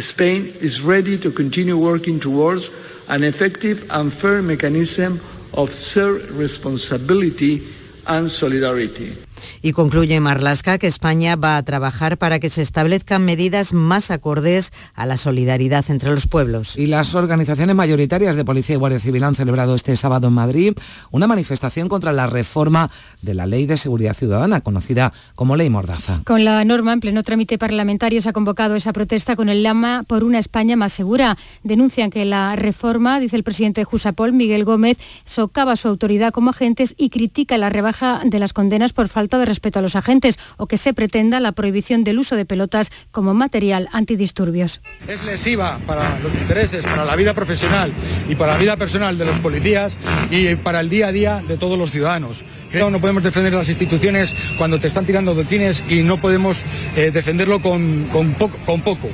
[0.00, 2.68] Spain is ready to continue working towards
[3.08, 5.20] an effective and fair mechanism
[5.54, 7.66] of shared responsibility
[8.06, 9.16] and solidarity.
[9.62, 14.72] Y concluye Marlasca que España va a trabajar para que se establezcan medidas más acordes
[14.94, 16.76] a la solidaridad entre los pueblos.
[16.76, 20.74] Y las organizaciones mayoritarias de Policía y Guardia Civil han celebrado este sábado en Madrid
[21.10, 22.90] una manifestación contra la reforma
[23.22, 26.22] de la Ley de Seguridad Ciudadana, conocida como Ley Mordaza.
[26.24, 30.04] Con la norma en pleno trámite parlamentario se ha convocado esa protesta con el lama
[30.06, 31.36] por una España más segura.
[31.62, 36.50] Denuncian que la reforma, dice el presidente de Jusapol, Miguel Gómez, socava su autoridad como
[36.50, 40.38] agentes y critica la rebaja de las condenas por falta de respeto a los agentes
[40.56, 44.80] o que se pretenda la prohibición del uso de pelotas como material antidisturbios.
[45.06, 47.92] Es lesiva para los intereses, para la vida profesional
[48.28, 49.96] y para la vida personal de los policías
[50.30, 52.44] y para el día a día de todos los ciudadanos.
[52.70, 56.58] Creo que no podemos defender las instituciones cuando te están tirando doquines y no podemos
[56.96, 59.08] eh, defenderlo con, con, poco, con poco.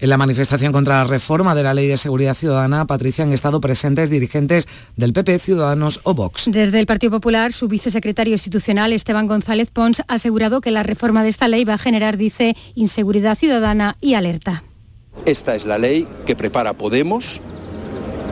[0.00, 3.60] En la manifestación contra la reforma de la Ley de Seguridad Ciudadana, Patricia, han estado
[3.60, 6.44] presentes dirigentes del PP, Ciudadanos o Vox.
[6.46, 11.24] Desde el Partido Popular, su vicesecretario institucional, Esteban González Pons, ha asegurado que la reforma
[11.24, 14.62] de esta ley va a generar, dice, inseguridad ciudadana y alerta.
[15.26, 17.40] Esta es la ley que prepara Podemos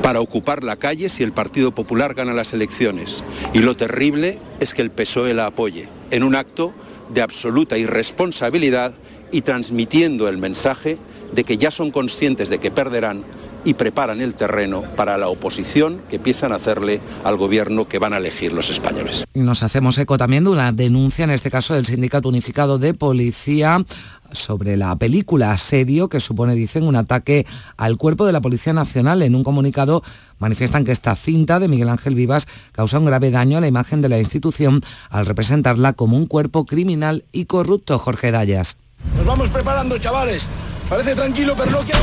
[0.07, 3.25] para ocupar la calle si el Partido Popular gana las elecciones.
[3.53, 6.73] Y lo terrible es que el PSOE la apoye, en un acto
[7.13, 8.95] de absoluta irresponsabilidad
[9.33, 10.97] y transmitiendo el mensaje
[11.33, 13.25] de que ya son conscientes de que perderán
[13.67, 18.19] y preparan el terreno para la oposición que piensan hacerle al gobierno que van a
[18.19, 19.25] elegir los españoles.
[19.35, 23.85] Nos hacemos eco también de una denuncia, en este caso del Sindicato Unificado de Policía,
[24.31, 27.45] sobre la película Asedio, que supone, dicen, un ataque
[27.77, 29.23] al cuerpo de la Policía Nacional.
[29.23, 30.03] En un comunicado
[30.39, 34.01] manifiestan que esta cinta de Miguel Ángel Vivas causa un grave daño a la imagen
[34.01, 37.99] de la institución al representarla como un cuerpo criminal y corrupto.
[37.99, 38.77] Jorge Dayas.
[39.17, 40.49] Nos vamos preparando, chavales.
[40.89, 41.99] Parece tranquilo, pero no quiero...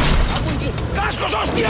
[0.96, 1.70] ¡Cascos, hostia!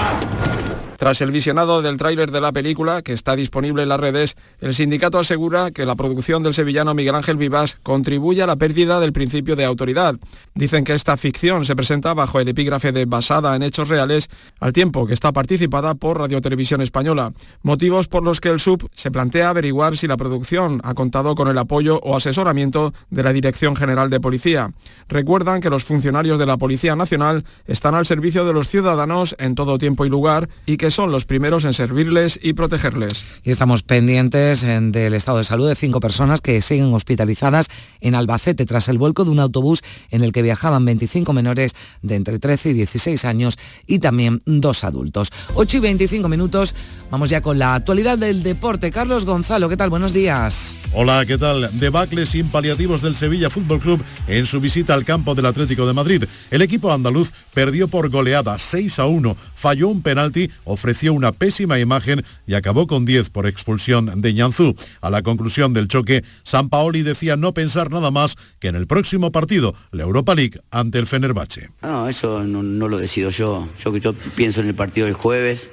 [1.04, 4.74] Tras el visionado del tráiler de la película, que está disponible en las redes, el
[4.74, 9.12] sindicato asegura que la producción del sevillano Miguel Ángel Vivas contribuye a la pérdida del
[9.12, 10.16] principio de autoridad.
[10.56, 14.30] Dicen que esta ficción se presenta bajo el epígrafe de basada en hechos reales,
[14.62, 17.34] al tiempo que está participada por Radio Televisión Española.
[17.64, 21.50] Motivos por los que el SUB se plantea averiguar si la producción ha contado con
[21.50, 24.72] el apoyo o asesoramiento de la Dirección General de Policía.
[25.10, 29.56] Recuerdan que los funcionarios de la Policía Nacional están al servicio de los ciudadanos en
[29.56, 33.24] todo tiempo y lugar y que son los primeros en servirles y protegerles.
[33.44, 37.68] Y estamos pendientes del estado de salud de cinco personas que siguen hospitalizadas
[38.02, 42.16] en Albacete tras el vuelco de un autobús en el que viajaban 25 menores de
[42.16, 45.30] entre 13 y 16 años y también dos adultos.
[45.56, 46.76] 8 y 25 minutos,
[47.10, 48.92] vamos ya con la actualidad del deporte.
[48.92, 49.90] Carlos Gonzalo, ¿qué tal?
[49.90, 50.78] Buenos días.
[50.94, 51.70] Hola, ¿qué tal?
[51.80, 55.94] Debacle sin paliativos del Sevilla Fútbol Club en su visita al campo del Atlético de
[55.94, 56.24] Madrid.
[56.52, 61.80] El equipo andaluz perdió por goleada 6 a 1, falló un penalti, ofreció una pésima
[61.80, 64.76] imagen y acabó con 10 por expulsión de Ñanzú.
[65.02, 68.88] A la conclusión del choque, San Paoli decía no pensar nada más que en el
[68.88, 71.70] próximo partido, la Europa League ante el Fenerbahce.
[71.82, 73.68] No, eso no, lo decido yo.
[73.84, 75.70] Yo, yo pienso en el partido del jueves.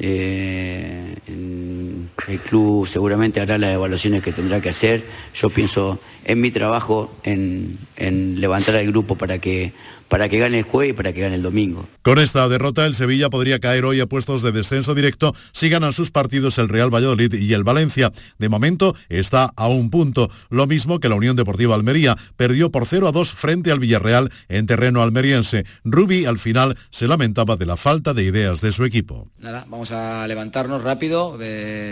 [0.00, 5.04] Eh, el club seguramente hará las evaluaciones que tendrá que hacer.
[5.34, 9.72] Yo pienso en mi trabajo, en, en levantar al grupo para que
[10.08, 11.86] para que gane el jueves y para que gane el domingo.
[12.02, 15.92] Con esta derrota, el Sevilla podría caer hoy a puestos de descenso directo si ganan
[15.92, 18.10] sus partidos el Real Valladolid y el Valencia.
[18.38, 22.16] De momento está a un punto, lo mismo que la Unión Deportiva Almería.
[22.36, 25.64] Perdió por 0 a 2 frente al Villarreal en terreno almeriense.
[25.84, 29.28] Rubi al final se lamentaba de la falta de ideas de su equipo.
[29.38, 31.38] Nada, vamos a levantarnos rápido,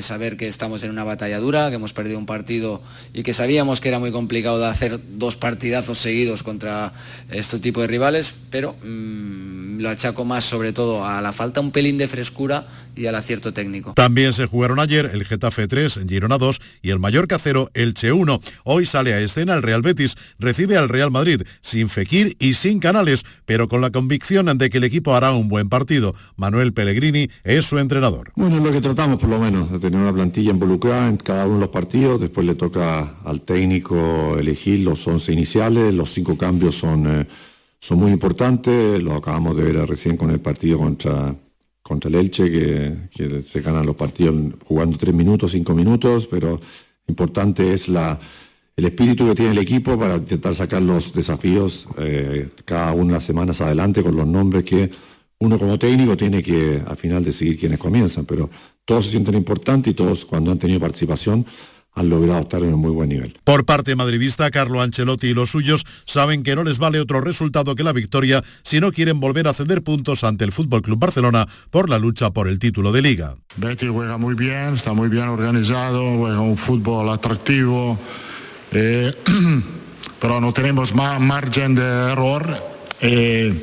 [0.00, 2.80] saber que estamos en una batalla dura, que hemos perdido un partido
[3.12, 6.92] y que sabíamos que era muy complicado de hacer dos partidazos seguidos contra
[7.30, 8.05] este tipo de rivales
[8.50, 13.06] pero mm, lo achaco más sobre todo a la falta un pelín de frescura y
[13.06, 13.92] al acierto técnico.
[13.94, 18.40] También se jugaron ayer el Getafe 3, Girona 2 y el Mallorca 0, Elche 1.
[18.64, 22.80] Hoy sale a escena el Real Betis, recibe al Real Madrid, sin Fekir y sin
[22.80, 26.14] Canales, pero con la convicción de que el equipo hará un buen partido.
[26.36, 28.32] Manuel Pellegrini es su entrenador.
[28.36, 31.44] Bueno, es lo que tratamos por lo menos, de tener una plantilla involucrada en cada
[31.44, 36.38] uno de los partidos, después le toca al técnico elegir los 11 iniciales, los cinco
[36.38, 37.06] cambios son...
[37.06, 37.26] Eh,
[37.86, 41.32] son muy importantes, lo acabamos de ver recién con el partido contra,
[41.80, 46.60] contra el Elche, que, se ganan los partidos jugando tres minutos, cinco minutos, pero
[47.06, 48.18] importante es la,
[48.74, 53.60] el espíritu que tiene el equipo para intentar sacar los desafíos eh, cada unas semanas
[53.60, 54.90] adelante con los nombres que
[55.38, 58.50] uno como técnico tiene que al final decidir quiénes comienzan, pero
[58.84, 61.46] todos se sienten importantes y todos cuando han tenido participación
[61.96, 63.38] han logrado estar en un muy buen nivel.
[63.42, 67.74] Por parte madridista, Carlo Ancelotti y los suyos saben que no les vale otro resultado
[67.74, 71.48] que la victoria si no quieren volver a ceder puntos ante el Fútbol Club Barcelona
[71.70, 73.36] por la lucha por el título de liga.
[73.56, 77.98] Betty juega muy bien, está muy bien organizado, juega un fútbol atractivo,
[78.72, 79.14] eh,
[80.20, 82.58] pero no tenemos más margen de error.
[83.00, 83.54] Eh,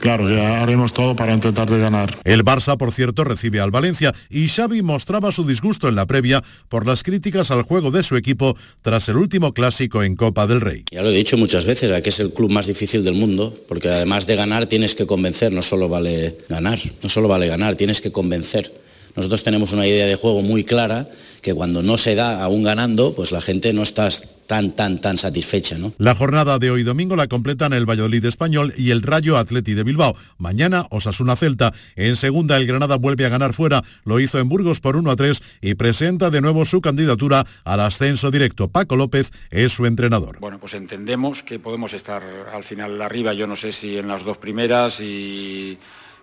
[0.00, 2.18] Claro, ya haremos todo para intentar de ganar.
[2.24, 6.42] El Barça, por cierto, recibe al Valencia y Xavi mostraba su disgusto en la previa
[6.68, 10.62] por las críticas al juego de su equipo tras el último clásico en Copa del
[10.62, 10.84] Rey.
[10.90, 13.90] Ya lo he dicho muchas veces, que es el club más difícil del mundo, porque
[13.90, 18.00] además de ganar tienes que convencer, no solo vale ganar, no solo vale ganar, tienes
[18.00, 18.72] que convencer.
[19.16, 21.08] Nosotros tenemos una idea de juego muy clara
[21.42, 24.08] que cuando no se da aún ganando, pues la gente no está
[24.50, 25.78] tan, tan, tan satisfecha.
[25.78, 25.92] ¿no?
[25.96, 29.84] La jornada de hoy domingo la completan el Valladolid Español y el Rayo Atleti de
[29.84, 30.16] Bilbao.
[30.38, 31.72] Mañana Osasuna Celta.
[31.94, 33.84] En segunda el Granada vuelve a ganar fuera.
[34.04, 37.78] Lo hizo en Burgos por 1 a 3 y presenta de nuevo su candidatura al
[37.78, 38.66] ascenso directo.
[38.66, 40.40] Paco López es su entrenador.
[40.40, 43.32] Bueno, pues entendemos que podemos estar al final arriba.
[43.32, 45.78] Yo no sé si en las dos primeras y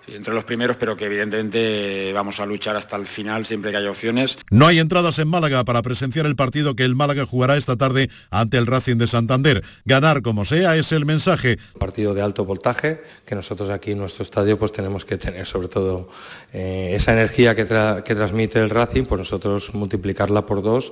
[0.08, 3.90] entre los primeros, pero que evidentemente vamos a luchar hasta el final siempre que haya
[3.90, 4.38] opciones.
[4.50, 8.10] No hay entradas en Málaga para presenciar el partido que el Málaga jugará esta tarde
[8.30, 9.64] ante el Racing de Santander.
[9.86, 11.58] Ganar como sea es el mensaje.
[11.80, 15.68] Partido de alto voltaje que nosotros aquí en nuestro estadio pues tenemos que tener sobre
[15.68, 16.10] todo
[16.54, 20.92] eh, esa energía que, que transmite el Racing, pues nosotros multiplicarla por dos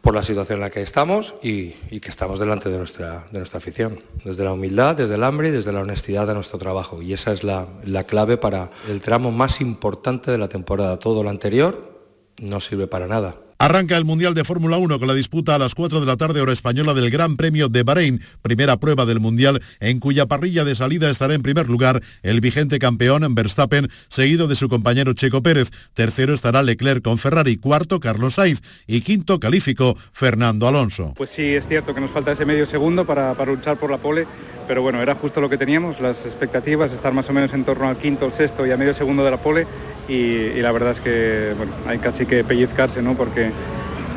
[0.00, 3.58] por la situación en la que estamos y, que estamos delante de nuestra, de nuestra
[3.58, 4.00] afición.
[4.24, 7.02] Desde la humildad, desde el hambre y desde la honestidad de nuestro trabajo.
[7.02, 10.98] Y esa es la clave para el tramo más importante de la temporada.
[10.98, 11.96] Todo lo anterior
[12.40, 13.36] no sirve para nada.
[13.58, 16.42] Arranca el Mundial de Fórmula 1 con la disputa a las 4 de la tarde
[16.42, 20.74] hora española del Gran Premio de Bahrein, primera prueba del Mundial en cuya parrilla de
[20.74, 25.70] salida estará en primer lugar el vigente campeón Verstappen, seguido de su compañero Checo Pérez.
[25.94, 31.14] Tercero estará Leclerc con Ferrari, cuarto Carlos Sainz y quinto calificó Fernando Alonso.
[31.16, 33.96] Pues sí, es cierto que nos falta ese medio segundo para, para luchar por la
[33.96, 34.26] pole,
[34.68, 37.88] pero bueno, era justo lo que teníamos, las expectativas, estar más o menos en torno
[37.88, 39.66] al quinto, el sexto y a medio segundo de la pole
[40.08, 43.14] y, la verdad es que bueno, hay casi que pellizcarse, ¿no?
[43.14, 43.50] Porque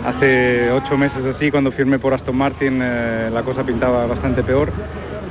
[0.05, 4.71] hace ocho meses así, cuando firmé por Aston Martin, eh, la cosa pintaba bastante peor.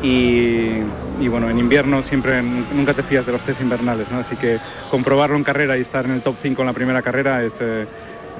[0.03, 0.81] Y,
[1.29, 4.18] bueno, en invierno siempre nunca te fías de los test invernales, ¿no?
[4.18, 4.59] Así que
[4.90, 7.53] comprobarlo en carrera y estar en el top 5 en la primera carrera es...
[7.61, 7.87] Eh,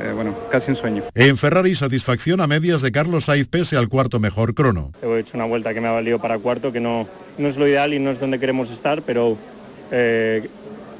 [0.01, 1.03] eh, bueno, casi un sueño.
[1.17, 4.93] En Ferrari, satisfacción a medias de Carlos Sainz pese al cuarto mejor crono.
[5.03, 7.67] He hecho una vuelta que me ha valido para cuarto, que no, no es lo
[7.67, 9.37] ideal y no es donde queremos estar, pero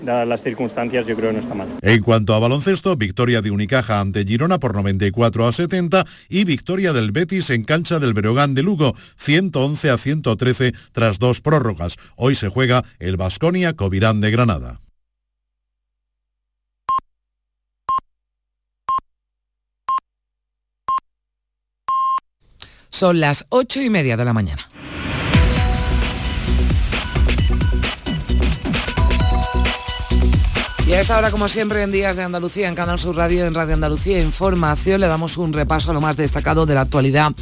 [0.03, 1.69] dadas las circunstancias, yo creo que no está mal.
[1.83, 6.93] En cuanto a baloncesto, victoria de Unicaja ante Girona por 94 a 70 y victoria
[6.93, 11.97] del Betis en cancha del Berogán de Lugo, 111 a 113 tras dos prórrogas.
[12.17, 14.81] Hoy se juega el Basconia Covirán de Granada.
[22.91, 24.69] Son las ocho y media de la mañana.
[30.89, 33.53] Y a esta hora, como siempre, en Días de Andalucía, en Canal Sur Radio, en
[33.53, 37.33] Radio Andalucía Información, le damos un repaso a lo más destacado de la actualidad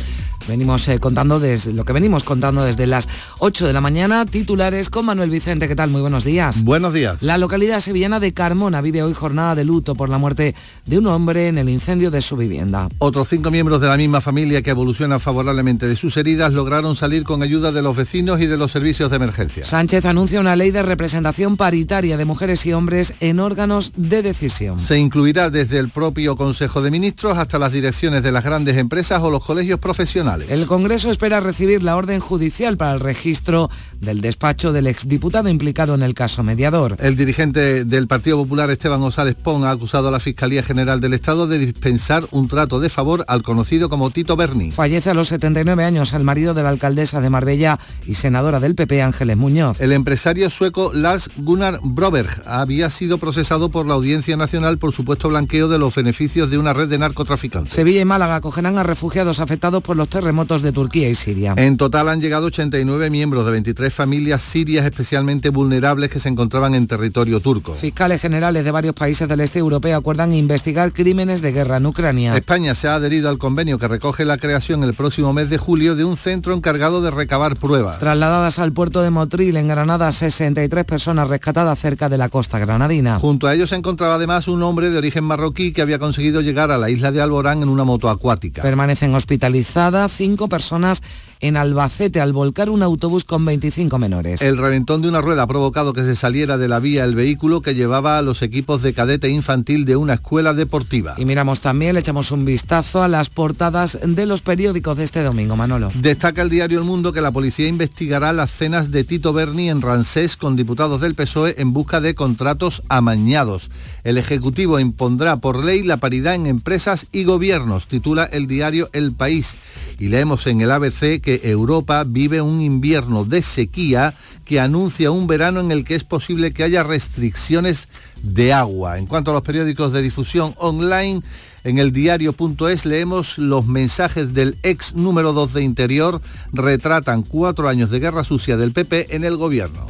[0.48, 3.08] Venimos eh, contando desde lo que venimos contando desde las
[3.40, 5.68] 8 de la mañana, titulares con Manuel Vicente.
[5.68, 5.90] ¿Qué tal?
[5.90, 6.64] Muy buenos días.
[6.64, 7.22] Buenos días.
[7.22, 10.54] La localidad sevillana de Carmona vive hoy jornada de luto por la muerte
[10.84, 12.88] de un hombre en el incendio de su vivienda.
[12.98, 17.24] Otros cinco miembros de la misma familia que evolucionan favorablemente de sus heridas lograron salir
[17.24, 19.64] con ayuda de los vecinos y de los servicios de emergencia.
[19.64, 24.78] Sánchez anuncia una ley de representación paritaria de mujeres y hombres en órganos de decisión.
[24.78, 29.20] Se incluirá desde el propio Consejo de Ministros hasta las direcciones de las grandes empresas
[29.22, 30.35] o los colegios profesionales.
[30.48, 33.70] El Congreso espera recibir la orden judicial para el registro
[34.00, 36.96] del despacho del exdiputado implicado en el caso mediador.
[37.00, 41.14] El dirigente del Partido Popular, Esteban Osales Pon, ha acusado a la Fiscalía General del
[41.14, 44.70] Estado de dispensar un trato de favor al conocido como Tito Berni.
[44.70, 48.74] Fallece a los 79 años el marido de la alcaldesa de Marbella y senadora del
[48.74, 49.80] PP, Ángeles Muñoz.
[49.80, 55.28] El empresario sueco Lars Gunnar Broberg había sido procesado por la Audiencia Nacional por supuesto
[55.28, 57.72] blanqueo de los beneficios de una red de narcotraficantes.
[57.72, 61.54] Sevilla y Málaga acogerán a refugiados afectados por los terremotos terremotos de Turquía y Siria.
[61.56, 66.74] En total han llegado 89 miembros de 23 familias sirias especialmente vulnerables que se encontraban
[66.74, 67.74] en territorio turco.
[67.74, 72.36] Fiscales generales de varios países del este europeo acuerdan investigar crímenes de guerra en Ucrania.
[72.36, 75.94] España se ha adherido al convenio que recoge la creación el próximo mes de julio
[75.94, 78.00] de un centro encargado de recabar pruebas.
[78.00, 83.20] Trasladadas al puerto de Motril en Granada, 63 personas rescatadas cerca de la costa granadina.
[83.20, 86.72] Junto a ellos se encontraba además un hombre de origen marroquí que había conseguido llegar
[86.72, 88.62] a la isla de Alborán en una moto acuática.
[88.62, 91.02] Permanecen hospitalizadas cinco personas
[91.40, 94.42] en Albacete al volcar un autobús con 25 menores.
[94.42, 97.60] El reventón de una rueda ha provocado que se saliera de la vía el vehículo
[97.60, 101.14] que llevaba a los equipos de cadete infantil de una escuela deportiva.
[101.16, 105.22] Y miramos también, le echamos un vistazo a las portadas de los periódicos de este
[105.22, 105.90] domingo, Manolo.
[105.94, 109.82] Destaca el diario El Mundo que la policía investigará las cenas de Tito Berni en
[109.82, 113.70] Ransés con diputados del PSOE en busca de contratos amañados.
[114.04, 119.14] El Ejecutivo impondrá por ley la paridad en empresas y gobiernos, titula el diario El
[119.14, 119.56] País.
[119.98, 125.26] Y leemos en el ABC que Europa vive un invierno de sequía que anuncia un
[125.26, 127.88] verano en el que es posible que haya restricciones
[128.22, 128.96] de agua.
[128.96, 131.22] En cuanto a los periódicos de difusión online,
[131.64, 137.90] en el diario.es leemos los mensajes del ex número 2 de Interior, retratan cuatro años
[137.90, 139.84] de guerra sucia del PP en el gobierno.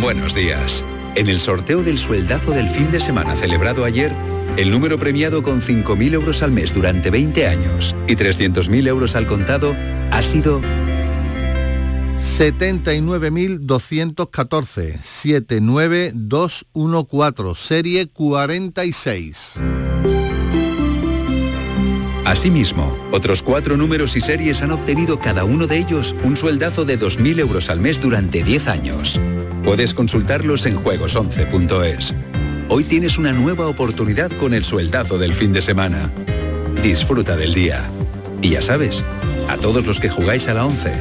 [0.00, 0.82] Buenos días.
[1.16, 4.10] En el sorteo del sueldazo del fin de semana celebrado ayer,
[4.56, 9.28] el número premiado con 5.000 euros al mes durante 20 años y 300.000 euros al
[9.28, 9.76] contado
[10.10, 10.60] ha sido
[12.18, 19.60] 79.214, 79214, serie 46.
[22.24, 26.98] Asimismo, otros cuatro números y series han obtenido cada uno de ellos un sueldazo de
[26.98, 29.20] 2.000 euros al mes durante 10 años.
[29.62, 32.14] Puedes consultarlos en juegos11.es.
[32.70, 36.10] Hoy tienes una nueva oportunidad con el sueldazo del fin de semana.
[36.82, 37.90] Disfruta del día.
[38.40, 39.04] Y ya sabes,
[39.48, 40.92] a todos los que jugáis a la 11,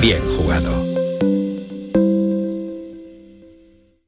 [0.00, 1.03] bien jugado.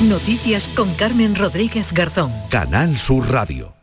[0.00, 2.32] Noticias con Carmen Rodríguez Garzón.
[2.48, 3.74] Canal Sur Radio.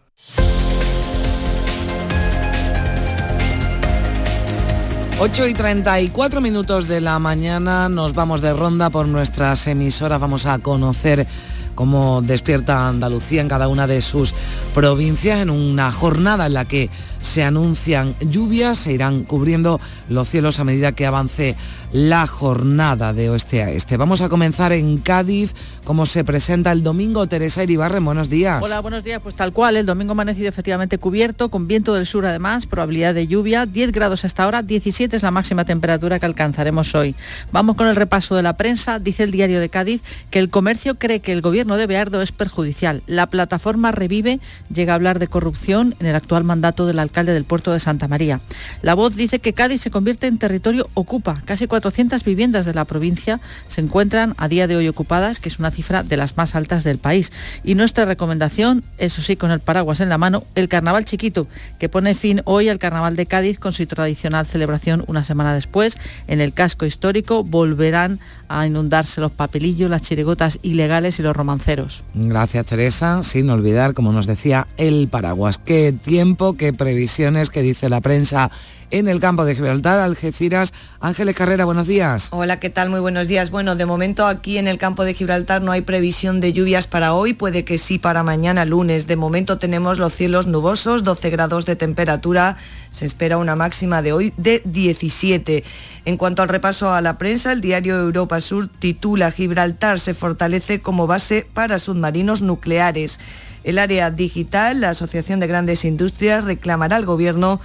[5.21, 10.19] Ocho y 34 minutos de la mañana nos vamos de ronda por nuestras emisoras.
[10.19, 11.27] Vamos a conocer
[11.75, 14.33] cómo despierta Andalucía en cada una de sus
[14.73, 16.89] provincias en una jornada en la que
[17.21, 21.55] se anuncian lluvias, se irán cubriendo los cielos a medida que avance
[21.91, 23.97] la jornada de oeste a este.
[23.97, 25.53] Vamos a comenzar en Cádiz,
[25.83, 27.27] como se presenta el domingo.
[27.27, 28.61] Teresa Iribarren, buenos días.
[28.63, 29.19] Hola, buenos días.
[29.21, 33.27] Pues tal cual, el domingo amanecido efectivamente cubierto, con viento del sur además, probabilidad de
[33.27, 37.15] lluvia, 10 grados hasta ahora, 17 es la máxima temperatura que alcanzaremos hoy.
[37.51, 38.99] Vamos con el repaso de la prensa.
[38.99, 42.31] Dice el diario de Cádiz que el comercio cree que el gobierno de Beardo es
[42.31, 43.01] perjudicial.
[43.07, 44.39] La plataforma Revive
[44.71, 48.07] llega a hablar de corrupción en el actual mandato del alcalde del puerto de Santa
[48.07, 48.39] María.
[48.81, 52.85] La voz dice que Cádiz se convierte en territorio ocupa, casi 400 viviendas de la
[52.85, 56.55] provincia se encuentran a día de hoy ocupadas, que es una cifra de las más
[56.55, 57.31] altas del país.
[57.63, 61.47] Y nuestra recomendación, eso sí, con el paraguas en la mano, el carnaval chiquito,
[61.79, 65.97] que pone fin hoy al carnaval de Cádiz con su tradicional celebración una semana después.
[66.27, 72.03] En el casco histórico volverán a inundarse los papelillos, las chirigotas ilegales y los romanceros.
[72.13, 75.57] Gracias Teresa, sin olvidar, como nos decía, el paraguas.
[75.57, 78.51] Qué tiempo, qué previsiones, qué dice la prensa
[78.91, 80.73] en el campo de Gibraltar, Algeciras.
[80.99, 82.29] Ángeles Carrera, buenos días.
[82.31, 82.89] Hola, ¿qué tal?
[82.89, 83.51] Muy buenos días.
[83.51, 87.13] Bueno, de momento aquí en el campo de Gibraltar no hay previsión de lluvias para
[87.13, 89.07] hoy, puede que sí para mañana lunes.
[89.07, 92.57] De momento tenemos los cielos nubosos, 12 grados de temperatura,
[92.89, 95.63] se espera una máxima de hoy de 17.
[96.05, 100.81] En cuanto al repaso a la prensa, el diario Europa Sur titula Gibraltar se fortalece
[100.81, 103.19] como base para submarinos nucleares.
[103.63, 107.59] El área digital, la Asociación de Grandes Industrias, reclamará al Gobierno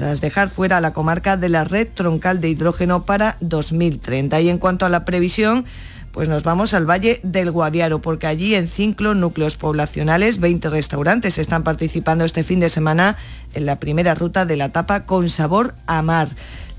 [0.00, 4.40] tras dejar fuera la comarca de la red troncal de hidrógeno para 2030.
[4.40, 5.66] Y en cuanto a la previsión,
[6.10, 11.36] pues nos vamos al Valle del Guadiaro, porque allí en cinco núcleos poblacionales, 20 restaurantes
[11.36, 13.18] están participando este fin de semana
[13.52, 16.30] en la primera ruta de la tapa con sabor a mar.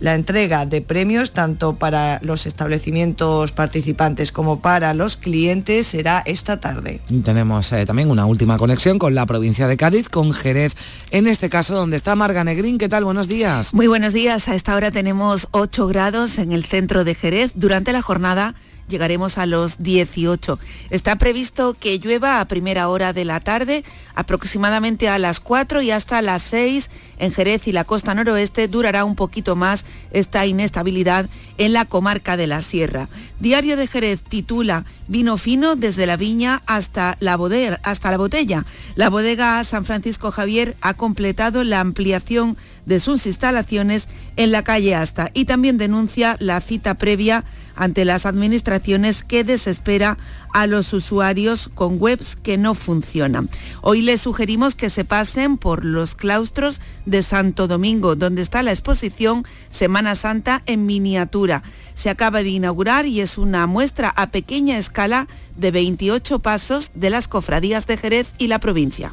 [0.01, 6.59] La entrega de premios, tanto para los establecimientos participantes como para los clientes, será esta
[6.59, 7.01] tarde.
[7.07, 10.75] Y tenemos eh, también una última conexión con la provincia de Cádiz, con Jerez,
[11.11, 12.79] en este caso donde está Marga Negrín.
[12.79, 13.05] ¿Qué tal?
[13.05, 13.75] Buenos días.
[13.75, 14.47] Muy buenos días.
[14.47, 17.51] A esta hora tenemos 8 grados en el centro de Jerez.
[17.53, 18.55] Durante la jornada
[18.91, 20.59] llegaremos a los 18.
[20.91, 23.83] Está previsto que llueva a primera hora de la tarde,
[24.13, 29.05] aproximadamente a las 4 y hasta las 6 en Jerez y la costa noroeste durará
[29.05, 33.09] un poquito más esta inestabilidad en la comarca de la Sierra.
[33.39, 38.65] Diario de Jerez titula Vino fino desde la viña hasta la, bodega, hasta la botella.
[38.95, 44.95] La bodega San Francisco Javier ha completado la ampliación de sus instalaciones en la calle
[44.95, 47.43] Asta y también denuncia la cita previa
[47.75, 50.17] ante las administraciones que desespera
[50.53, 53.49] a los usuarios con webs que no funcionan.
[53.81, 58.71] Hoy les sugerimos que se pasen por los claustros de Santo Domingo, donde está la
[58.71, 61.63] exposición Semana Santa en miniatura.
[61.95, 67.09] Se acaba de inaugurar y es una muestra a pequeña escala de 28 pasos de
[67.09, 69.11] las cofradías de Jerez y la provincia.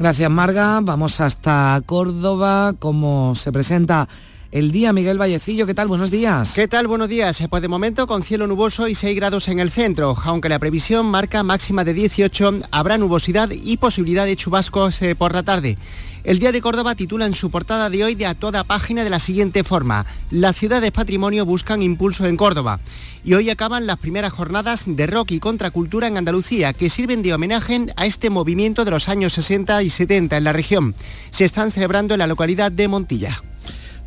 [0.00, 4.08] Gracias Marga, vamos hasta Córdoba, como se presenta
[4.52, 4.92] el día.
[4.92, 5.88] Miguel Vallecillo, ¿qué tal?
[5.88, 6.54] Buenos días.
[6.54, 6.86] ¿Qué tal?
[6.86, 7.42] Buenos días.
[7.48, 10.16] Pues de momento con cielo nuboso y 6 grados en el centro.
[10.24, 15.34] Aunque la previsión marca máxima de 18, habrá nubosidad y posibilidad de chubascos eh, por
[15.34, 15.78] la tarde.
[16.22, 19.10] El Día de Córdoba titula en su portada de hoy de a toda página de
[19.10, 20.04] la siguiente forma.
[20.30, 22.80] Las ciudades patrimonio buscan impulso en Córdoba.
[23.24, 27.32] Y hoy acaban las primeras jornadas de rock y contracultura en Andalucía, que sirven de
[27.32, 30.94] homenaje a este movimiento de los años 60 y 70 en la región.
[31.30, 33.40] Se están celebrando en la localidad de Montilla.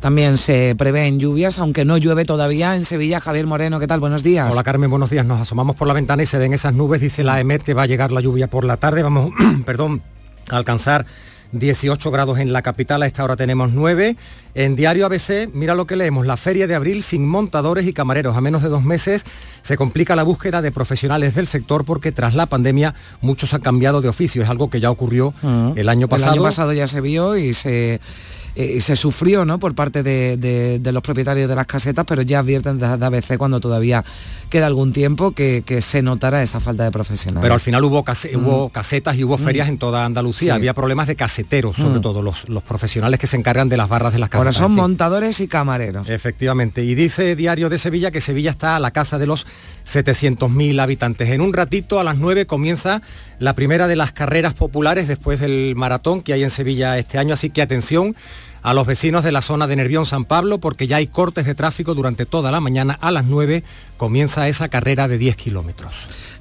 [0.04, 3.20] También se prevén lluvias, aunque no llueve todavía en Sevilla.
[3.20, 4.00] Javier Moreno, ¿qué tal?
[4.00, 4.52] Buenos días.
[4.52, 5.24] Hola Carmen, buenos días.
[5.24, 7.00] Nos asomamos por la ventana y se ven esas nubes.
[7.00, 9.02] Dice la EMET que va a llegar la lluvia por la tarde.
[9.02, 9.32] Vamos,
[9.64, 10.02] perdón,
[10.50, 11.06] a alcanzar
[11.52, 14.14] 18 grados en la capital, a esta hora tenemos 9.
[14.54, 18.36] En Diario ABC, mira lo que leemos, la feria de abril sin montadores y camareros.
[18.36, 19.24] A menos de dos meses
[19.62, 24.02] se complica la búsqueda de profesionales del sector porque tras la pandemia muchos han cambiado
[24.02, 24.42] de oficio.
[24.42, 25.32] Es algo que ya ocurrió
[25.76, 26.32] el año pasado.
[26.32, 28.02] El año pasado ya se vio y se
[28.56, 29.58] eh, se sufrió ¿no?
[29.58, 34.04] por parte de, los propietarios de las casetas, pero ya advierten desde ABC cuando todavía
[34.48, 37.42] queda algún tiempo que, se notará esa falta de profesionales.
[37.42, 40.54] Pero al final hubo, hubo casetas y hubo ferias en toda Andalucía.
[40.54, 44.12] Había problemas de caseteros, sobre todo los, los, profesionales que se encargan de las barras
[44.12, 44.56] de las casetas.
[44.56, 46.08] Ahora son montadores y camareros.
[46.08, 46.84] Efectivamente.
[46.84, 49.46] Y dice Diario de Sevilla que Sevilla está a la casa de los
[49.86, 51.30] 700.000 habitantes.
[51.30, 53.02] En un ratito, a las 9, comienza
[53.38, 57.34] la primera de las carreras populares después del maratón que hay en Sevilla este año.
[57.34, 58.16] Así que atención
[58.62, 61.54] a los vecinos de la zona de Nervión San Pablo porque ya hay cortes de
[61.54, 62.98] tráfico durante toda la mañana.
[63.00, 63.62] A las 9
[63.98, 65.94] comienza esa carrera de 10 kilómetros.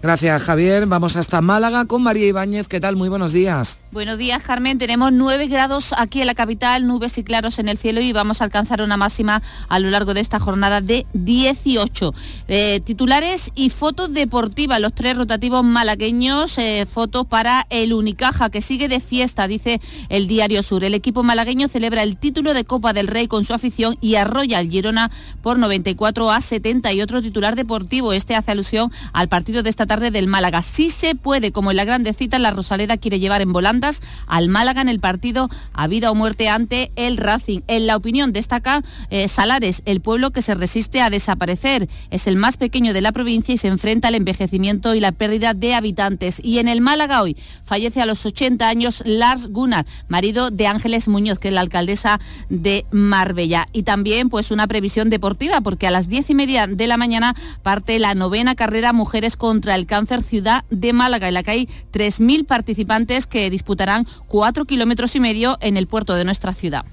[0.03, 0.85] Gracias, Javier.
[0.85, 2.67] Vamos hasta Málaga con María Ibáñez.
[2.67, 2.97] ¿Qué tal?
[2.97, 3.79] Muy buenos días.
[3.93, 4.77] Buenos días, Carmen.
[4.77, 8.41] Tenemos 9 grados aquí en la capital, nubes y claros en el cielo y vamos
[8.41, 12.13] a alcanzar una máxima a lo largo de esta jornada de 18.
[12.49, 18.61] Eh, titulares y fotos deportivas, los tres rotativos malagueños, eh, fotos para el Unicaja, que
[18.61, 19.79] sigue de fiesta, dice
[20.09, 20.83] el Diario Sur.
[20.83, 24.57] El equipo malagueño celebra el título de Copa del Rey con su afición y arrolla
[24.57, 28.11] al Girona por 94 a 70 y otro titular deportivo.
[28.11, 30.63] Este hace alusión al partido de esta tarde del Málaga.
[30.63, 34.49] Sí se puede, como en la grande cita, la Rosaleda quiere llevar en volandas al
[34.49, 37.61] Málaga en el partido a vida o muerte ante el Racing.
[37.67, 41.87] En la opinión destaca eh, Salares, el pueblo que se resiste a desaparecer.
[42.09, 45.53] Es el más pequeño de la provincia y se enfrenta al envejecimiento y la pérdida
[45.53, 46.39] de habitantes.
[46.43, 51.07] Y en el Málaga hoy fallece a los 80 años Lars Gunnar, marido de Ángeles
[51.07, 52.19] Muñoz, que es la alcaldesa
[52.49, 53.67] de Marbella.
[53.73, 57.35] Y también pues una previsión deportiva, porque a las diez y media de la mañana
[57.61, 61.69] parte la novena carrera Mujeres contra el Cáncer Ciudad de Málaga, en la que hay
[61.91, 66.85] 3.000 participantes que disputarán 4 kilómetros y medio en el puerto de nuestra ciudad.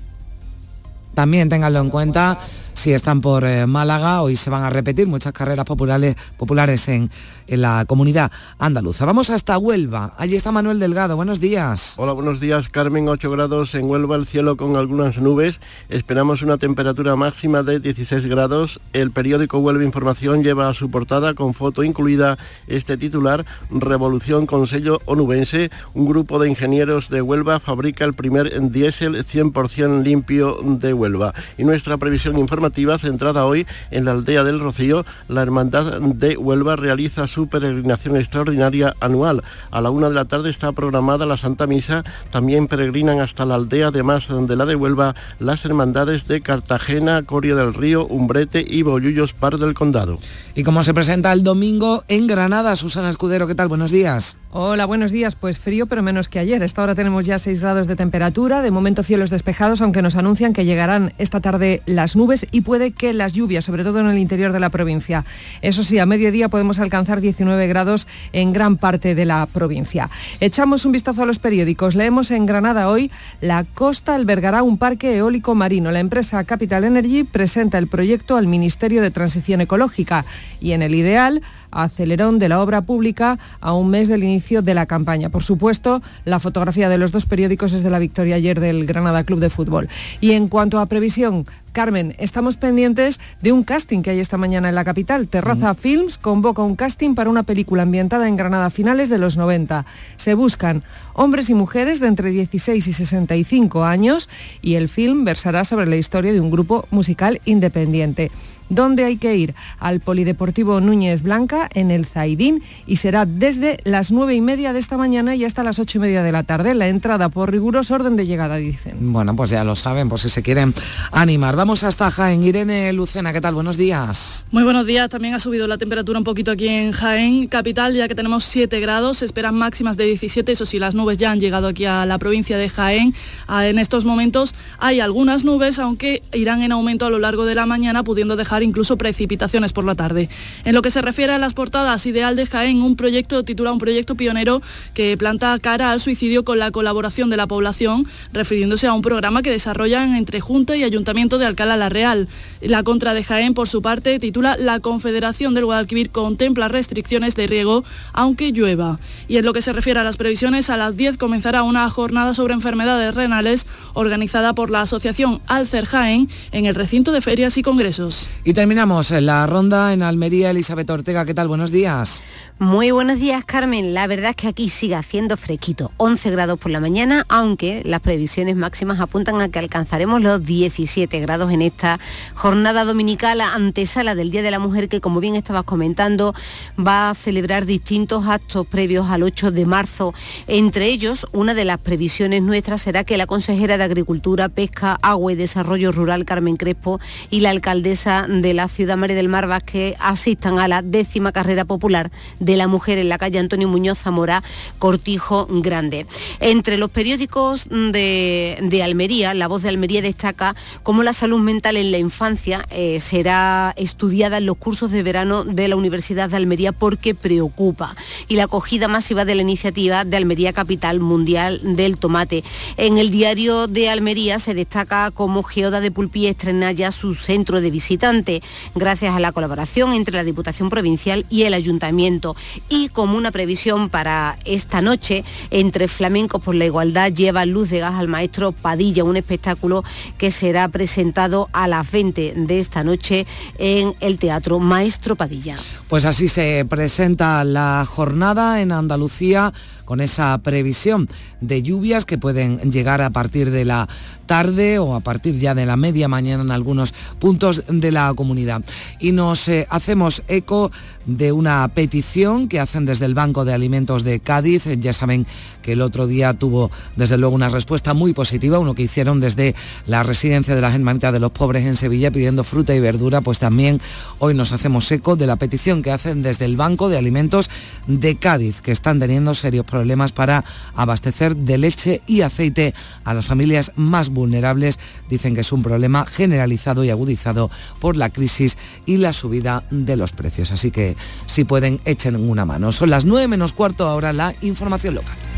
[1.15, 2.39] También ténganlo en cuenta
[2.81, 7.11] si están por eh, Málaga, hoy se van a repetir muchas carreras populares, populares en,
[7.47, 9.05] en, la comunidad andaluza.
[9.05, 10.15] Vamos hasta Huelva.
[10.17, 11.15] Allí está Manuel Delgado.
[11.15, 11.97] Buenos días.
[11.99, 12.71] Hola, buenos días.
[12.71, 15.61] Carmen, 8 grados en Huelva, el cielo con algunas nubes.
[15.91, 18.81] Esperamos una temperatura máxima de 16 grados.
[18.95, 25.03] El periódico Huelva Información lleva su portada con foto incluida este titular, Revolución con sello
[25.05, 25.71] onubense.
[25.93, 31.35] Un grupo de ingenieros de Huelva fabrica el primer diésel 100% limpio de Huelva.
[31.59, 36.77] Y nuestra previsión informativa centrada hoy en la aldea del Rocío, la Hermandad de Huelva
[36.77, 39.43] realiza su peregrinación extraordinaria anual.
[39.71, 42.05] A la una de la tarde está programada la Santa Misa.
[42.31, 47.55] También peregrinan hasta la aldea, además de la de Huelva, las hermandades de Cartagena, Coria
[47.55, 50.19] del Río, Umbrete y Bollullos Par del Condado.
[50.55, 52.77] ¿Y cómo se presenta el domingo en Granada?
[52.77, 53.69] Susana Escudero, ¿qué tal?
[53.69, 54.37] Buenos días.
[54.53, 55.37] Hola, buenos días.
[55.37, 56.63] Pues frío, pero menos que ayer.
[56.65, 58.63] Esta hora tenemos ya 6 grados de temperatura.
[58.63, 62.93] De momento cielos despejados, aunque nos anuncian que llegarán esta tarde las nubes y puede
[62.93, 65.25] que las lluvias, sobre todo en el interior de la provincia.
[65.63, 70.11] Eso sí, a mediodía podemos alcanzar 19 grados en gran parte de la provincia.
[70.41, 71.95] Echamos un vistazo a los periódicos.
[71.95, 75.91] Leemos en Granada hoy, la costa albergará un parque eólico marino.
[75.91, 80.25] La empresa Capital Energy presenta el proyecto al Ministerio de Transición Ecológica
[80.61, 84.75] y en el ideal acelerón de la obra pública a un mes del inicio de
[84.75, 85.31] la campaña.
[85.31, 89.25] Por supuesto, la fotografía de los dos periódicos es de la victoria ayer del Granada
[89.25, 89.89] Club de Fútbol.
[90.21, 94.69] Y en cuanto a previsión, Carmen, estamos pendientes de un casting que hay esta mañana
[94.69, 95.29] en la capital.
[95.29, 99.37] Terraza Films convoca un casting para una película ambientada en Granada a finales de los
[99.37, 99.87] 90.
[100.17, 100.83] Se buscan
[101.15, 104.29] hombres y mujeres de entre 16 y 65 años
[104.63, 108.31] y el film versará sobre la historia de un grupo musical independiente.
[108.71, 109.55] ¿Dónde hay que ir?
[109.81, 114.79] Al Polideportivo Núñez Blanca en el Zaidín y será desde las nueve y media de
[114.79, 116.77] esta mañana y hasta las ocho y media de la tarde.
[116.77, 119.13] La entrada por riguroso orden de llegada, dicen.
[119.13, 120.73] Bueno, pues ya lo saben, por si se quieren
[121.11, 121.57] animar.
[121.57, 122.45] Vamos hasta Jaén.
[122.45, 123.55] Irene Lucena, ¿qué tal?
[123.55, 124.45] Buenos días.
[124.53, 125.11] Muy buenos días.
[125.11, 128.79] También ha subido la temperatura un poquito aquí en Jaén, capital, ya que tenemos 7
[128.79, 129.19] grados.
[129.19, 130.53] Se esperan máximas de 17.
[130.53, 133.15] Eso sí, las nubes ya han llegado aquí a la provincia de Jaén.
[133.49, 137.57] Ah, en estos momentos hay algunas nubes, aunque irán en aumento a lo largo de
[137.57, 140.29] la mañana, pudiendo dejar incluso precipitaciones por la tarde.
[140.65, 143.79] En lo que se refiere a las portadas, Ideal de Jaén, un proyecto titula un
[143.79, 144.63] proyecto pionero
[144.95, 149.43] que planta cara al suicidio con la colaboración de la población, refiriéndose a un programa
[149.43, 152.29] que desarrollan entre Junta y Ayuntamiento de Alcalá la Real.
[152.61, 157.47] La contra de Jaén, por su parte, titula La Confederación del Guadalquivir contempla restricciones de
[157.47, 158.99] riego aunque llueva.
[159.29, 162.35] Y en lo que se refiere a las previsiones, a las 10 comenzará una jornada
[162.35, 167.63] sobre enfermedades renales organizada por la Asociación Alcer Jaén en el recinto de ferias y
[167.63, 168.29] congresos.
[168.55, 170.51] Terminamos la ronda en Almería.
[170.51, 171.47] Elizabeth Ortega, ¿qué tal?
[171.47, 172.25] Buenos días.
[172.63, 173.95] Muy buenos días, Carmen.
[173.95, 178.03] La verdad es que aquí sigue haciendo fresquito, 11 grados por la mañana, aunque las
[178.03, 181.99] previsiones máximas apuntan a que alcanzaremos los 17 grados en esta
[182.35, 186.35] jornada dominical antesala del Día de la Mujer, que como bien estabas comentando,
[186.79, 190.13] va a celebrar distintos actos previos al 8 de marzo.
[190.47, 195.33] Entre ellos, una de las previsiones nuestras será que la consejera de Agricultura, Pesca, Agua
[195.33, 197.01] y Desarrollo Rural, Carmen Crespo,
[197.31, 201.65] y la alcaldesa de la ciudad María del Mar Vázquez asistan a la décima carrera
[201.65, 204.43] popular de la mujer en la calle Antonio Muñoz Zamora,
[204.79, 206.07] Cortijo Grande.
[206.41, 211.91] Entre los periódicos de, Almería, La Voz de Almería destaca cómo la salud mental en
[211.91, 216.73] la infancia eh, será estudiada en los cursos de verano de la Universidad de Almería
[216.73, 217.97] porque preocupa.
[218.29, 222.45] Y la acogida masiva de la iniciativa de Almería Capital Mundial del Tomate.
[222.77, 227.61] En el diario de Almería se destaca cómo Geoda de Pulpí estrena ya su centro
[227.61, 228.43] de visitante,
[228.75, 232.37] gracias a la colaboración entre la Diputación Provincial y el Ayuntamiento
[232.69, 237.81] y como una previsión para esta noche, entre Flamencos por la Igualdad lleva luz de
[237.81, 239.85] gas al maestro Padilla, un espectáculo
[240.19, 243.27] que será presentado a las 20 de esta noche
[243.59, 245.57] en el Teatro Maestro Padilla.
[245.89, 249.53] Pues así se presenta la jornada en Andalucía
[249.91, 251.09] con esa previsión
[251.41, 253.89] de lluvias que pueden llegar a partir de la
[254.27, 258.63] tarde o a partir ya de la media mañana en algunos puntos de la comunidad.
[259.01, 260.71] Y nos eh, hacemos eco
[261.07, 264.67] de una petición que hacen desde el Banco de Alimentos de Cádiz.
[264.79, 265.27] Ya saben
[265.63, 269.55] que el otro día tuvo desde luego una respuesta muy positiva, uno que hicieron desde
[269.87, 273.39] la residencia de las Hermanitas de los Pobres en Sevilla pidiendo fruta y verdura, pues
[273.39, 273.81] también
[274.19, 277.51] hoy nos hacemos eco de la petición que hacen desde el Banco de Alimentos
[277.87, 280.45] de Cádiz, que están teniendo serios problemas para
[280.75, 286.07] abastecer de leche y aceite a las familias más vulnerables dicen que es un problema
[286.07, 287.51] generalizado y agudizado
[287.81, 288.57] por la crisis
[288.87, 290.53] y la subida de los precios.
[290.53, 290.97] Así que
[291.27, 292.73] si pueden, echen una mano.
[292.73, 295.30] Son las 9 menos cuarto ahora la información local.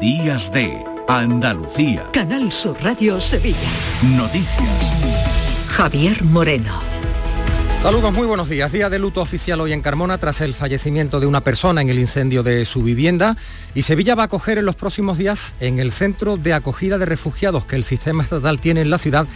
[0.00, 2.04] Días de Andalucía.
[2.12, 3.56] Canal Sur Radio Sevilla.
[4.16, 4.68] Noticias.
[5.70, 6.80] Javier Moreno.
[7.82, 8.70] Saludos, muy buenos días.
[8.70, 11.98] Día de luto oficial hoy en Carmona tras el fallecimiento de una persona en el
[11.98, 13.36] incendio de su vivienda
[13.74, 17.06] y Sevilla va a acoger en los próximos días en el centro de acogida de
[17.06, 19.26] refugiados que el sistema estatal tiene en la ciudad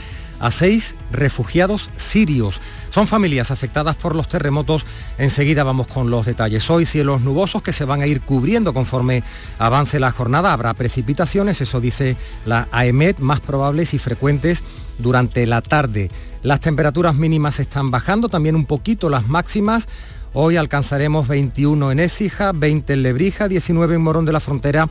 [0.42, 2.60] a seis refugiados sirios.
[2.90, 4.84] Son familias afectadas por los terremotos.
[5.16, 6.68] Enseguida vamos con los detalles.
[6.68, 9.22] Hoy cielos nubosos que se van a ir cubriendo conforme
[9.58, 10.52] avance la jornada.
[10.52, 14.64] Habrá precipitaciones, eso dice la AEMET, más probables y frecuentes
[14.98, 16.10] durante la tarde.
[16.42, 19.86] Las temperaturas mínimas están bajando, también un poquito las máximas.
[20.34, 24.88] Hoy alcanzaremos 21 en Écija, 20 en Lebrija, 19 en Morón de la Frontera,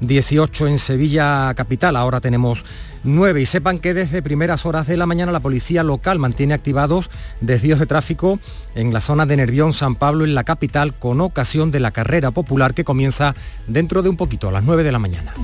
[0.00, 1.96] 18 en Sevilla capital.
[1.96, 2.64] Ahora tenemos
[3.04, 7.10] 9 y sepan que desde primeras horas de la mañana la policía local mantiene activados
[7.40, 8.38] desvíos de tráfico
[8.74, 12.30] en la zona de Nervión, San Pablo, en la capital, con ocasión de la carrera
[12.30, 13.34] popular que comienza
[13.66, 15.34] dentro de un poquito, a las 9 de la mañana.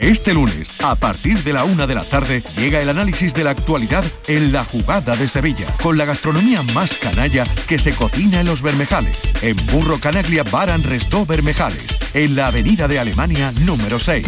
[0.00, 3.50] Este lunes, a partir de la una de la tarde, llega el análisis de la
[3.50, 8.46] actualidad en la jugada de Sevilla, con la gastronomía más canalla que se cocina en
[8.46, 11.84] los Bermejales, en Burro Canaglia Baran Restó Bermejales,
[12.14, 14.24] en la avenida de Alemania número 6.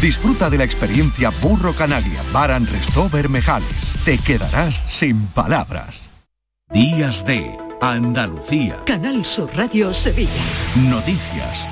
[0.00, 4.02] Disfruta de la experiencia Burro Canaglia Baran Restó Bermejales.
[4.04, 6.00] Te quedarás sin palabras.
[6.72, 8.76] Días de Andalucía.
[8.86, 10.42] Canal Sur Radio Sevilla.
[10.74, 11.68] Noticias.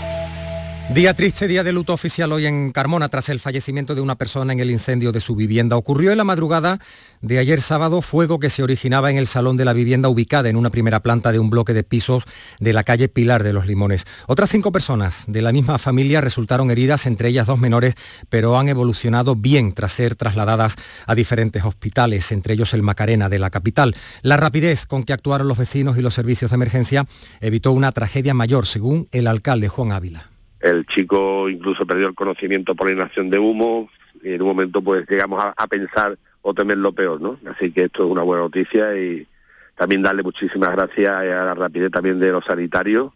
[0.95, 4.53] Día triste, día de luto oficial hoy en Carmona tras el fallecimiento de una persona
[4.53, 5.77] en el incendio de su vivienda.
[5.77, 6.81] Ocurrió en la madrugada
[7.21, 10.57] de ayer sábado fuego que se originaba en el salón de la vivienda ubicada en
[10.57, 12.25] una primera planta de un bloque de pisos
[12.59, 14.05] de la calle Pilar de los Limones.
[14.27, 17.95] Otras cinco personas de la misma familia resultaron heridas, entre ellas dos menores,
[18.29, 20.75] pero han evolucionado bien tras ser trasladadas
[21.07, 23.95] a diferentes hospitales, entre ellos el Macarena de la capital.
[24.23, 27.07] La rapidez con que actuaron los vecinos y los servicios de emergencia
[27.41, 30.31] evitó una tragedia mayor, según el alcalde Juan Ávila.
[30.61, 33.89] El chico incluso perdió el conocimiento por la inhalación de humo
[34.23, 37.39] y en un momento pues llegamos a, pensar o temer lo peor, ¿no?
[37.47, 39.27] Así que esto es una buena noticia y
[39.75, 43.13] también darle muchísimas gracias a la rapidez también de los sanitarios,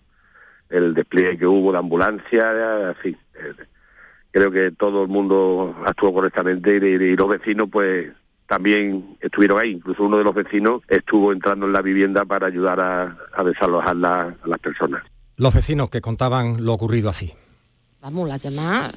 [0.70, 3.14] el despliegue que hubo de ambulancia, así.
[4.30, 8.10] creo que todo el mundo actuó correctamente y, los vecinos pues
[8.46, 9.72] también estuvieron ahí.
[9.72, 14.34] Incluso uno de los vecinos estuvo entrando en la vivienda para ayudar a desalojar a
[14.44, 15.02] las personas
[15.36, 17.32] los vecinos que contaban lo ocurrido así.
[18.00, 18.94] Vamos, la llamada,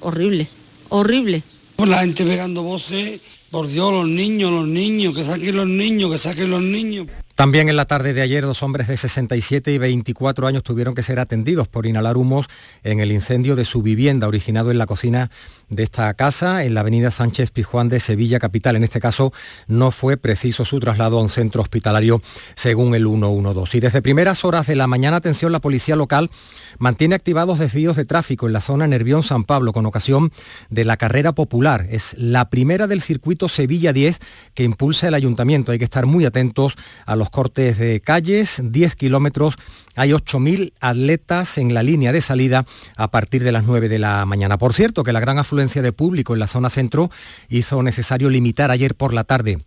[0.00, 0.48] horrible,
[0.88, 1.42] horrible.
[1.78, 6.18] La gente pegando voces, por Dios, los niños, los niños, que saquen los niños, que
[6.18, 7.06] saquen los niños.
[7.38, 11.04] También en la tarde de ayer dos hombres de 67 y 24 años tuvieron que
[11.04, 12.46] ser atendidos por inhalar humos
[12.82, 15.30] en el incendio de su vivienda originado en la cocina
[15.68, 18.74] de esta casa en la avenida Sánchez Pizjuán de Sevilla Capital.
[18.74, 19.32] En este caso
[19.68, 22.20] no fue preciso su traslado a un centro hospitalario
[22.56, 23.76] según el 112.
[23.76, 26.32] Y desde primeras horas de la mañana, atención, la policía local
[26.78, 30.32] mantiene activados desvíos de tráfico en la zona Nervión-San Pablo con ocasión
[30.70, 31.86] de la carrera popular.
[31.88, 34.18] Es la primera del circuito Sevilla 10
[34.54, 35.70] que impulsa el ayuntamiento.
[35.70, 36.74] Hay que estar muy atentos
[37.06, 39.54] a los cortes de calles, 10 kilómetros,
[39.96, 42.64] hay 8.000 atletas en la línea de salida
[42.96, 44.58] a partir de las 9 de la mañana.
[44.58, 47.10] Por cierto, que la gran afluencia de público en la zona centro
[47.48, 49.58] hizo necesario limitar ayer por la tarde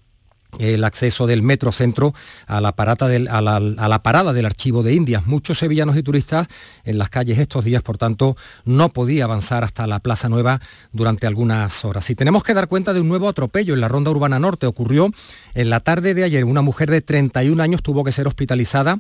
[0.59, 2.13] el acceso del metro centro
[2.47, 2.73] a la,
[3.07, 5.25] del, a, la, parada del archivo de Indias.
[5.25, 6.47] Muchos sevillanos y turistas
[6.83, 8.35] en las calles estos días, por tanto,
[8.65, 12.09] no podía avanzar hasta la Plaza Nueva durante algunas horas.
[12.09, 14.67] Y tenemos que dar cuenta de un nuevo atropello en la Ronda Urbana Norte.
[14.67, 15.11] Ocurrió
[15.53, 16.45] en la tarde de ayer.
[16.45, 18.99] Una mujer de 31 años tuvo que ser hospitalizada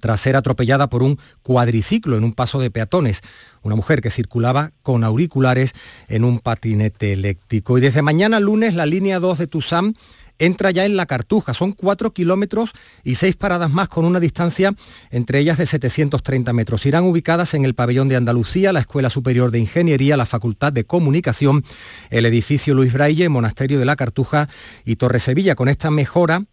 [0.00, 3.20] tras ser atropellada por un cuadriciclo en un paso de peatones.
[3.62, 5.72] Una mujer que circulaba con auriculares
[6.08, 7.78] en un patinete eléctrico.
[7.78, 9.94] Y desde mañana lunes la línea 2 de Tusam
[10.46, 11.54] entra ya en la Cartuja.
[11.54, 12.72] Son cuatro kilómetros
[13.04, 14.74] y seis paradas más con una distancia
[15.10, 16.84] entre ellas de 730 metros.
[16.86, 20.84] Irán ubicadas en el pabellón de Andalucía, la Escuela Superior de Ingeniería, la Facultad de
[20.84, 21.64] Comunicación,
[22.10, 24.48] el edificio Luis Braille, Monasterio de la Cartuja
[24.84, 25.54] y Torre Sevilla.
[25.54, 26.44] Con esta mejora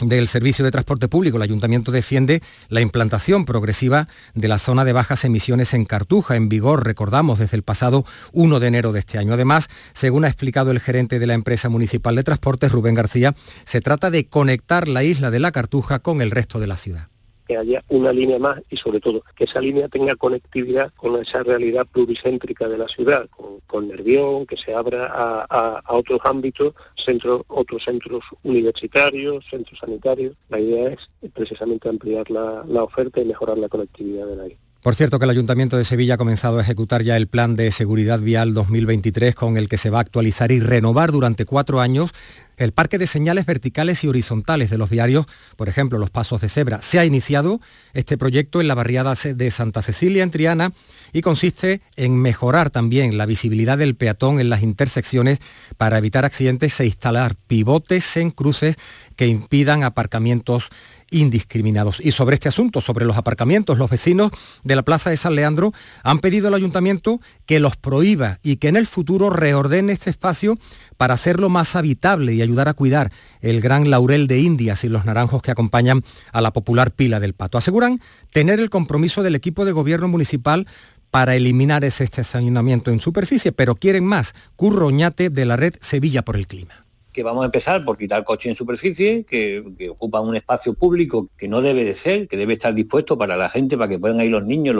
[0.00, 4.92] del Servicio de Transporte Público, el Ayuntamiento defiende la implantación progresiva de la zona de
[4.92, 9.18] bajas emisiones en Cartuja, en vigor, recordamos, desde el pasado 1 de enero de este
[9.18, 9.34] año.
[9.34, 13.34] Además, según ha explicado el gerente de la empresa municipal de transportes, Rubén García,
[13.64, 17.08] se trata de conectar la isla de la Cartuja con el resto de la ciudad
[17.48, 21.42] que haya una línea más y sobre todo que esa línea tenga conectividad con esa
[21.42, 23.26] realidad pluricéntrica de la ciudad,
[23.66, 30.36] con, Nervión, que se abra a, otros ámbitos, centros, otros centros universitarios, centros sanitarios.
[30.48, 34.67] La idea es precisamente ampliar la, la oferta y mejorar la conectividad del aire.
[34.82, 37.72] Por cierto que el Ayuntamiento de Sevilla ha comenzado a ejecutar ya el Plan de
[37.72, 42.12] Seguridad Vial 2023 con el que se va a actualizar y renovar durante cuatro años
[42.58, 45.26] el parque de señales verticales y horizontales de los viarios,
[45.56, 46.82] por ejemplo, los pasos de cebra.
[46.82, 47.60] Se ha iniciado
[47.92, 50.72] este proyecto en la barriada de Santa Cecilia, en Triana,
[51.12, 55.38] y consiste en mejorar también la visibilidad del peatón en las intersecciones
[55.76, 58.76] para evitar accidentes e instalar pivotes en cruces
[59.16, 60.68] que impidan aparcamientos
[61.10, 62.00] indiscriminados.
[62.00, 64.30] Y sobre este asunto, sobre los aparcamientos, los vecinos
[64.64, 68.68] de la Plaza de San Leandro han pedido al ayuntamiento que los prohíba y que
[68.68, 70.58] en el futuro reordene este espacio
[70.96, 75.04] para hacerlo más habitable y ayudar a cuidar el gran laurel de Indias y los
[75.04, 76.02] naranjos que acompañan
[76.32, 77.58] a la popular pila del pato.
[77.58, 78.00] Aseguran
[78.32, 80.66] tener el compromiso del equipo de gobierno municipal
[81.10, 84.34] para eliminar ese estacionamiento en superficie, pero quieren más.
[84.56, 86.87] Curroñate de la red Sevilla por el Clima
[87.18, 91.48] que vamos a empezar por quitar coche en superficie, que, ocupan un espacio público que
[91.48, 94.30] no debe de ser, que debe estar dispuesto para la gente, para que puedan ir
[94.30, 94.76] los niños,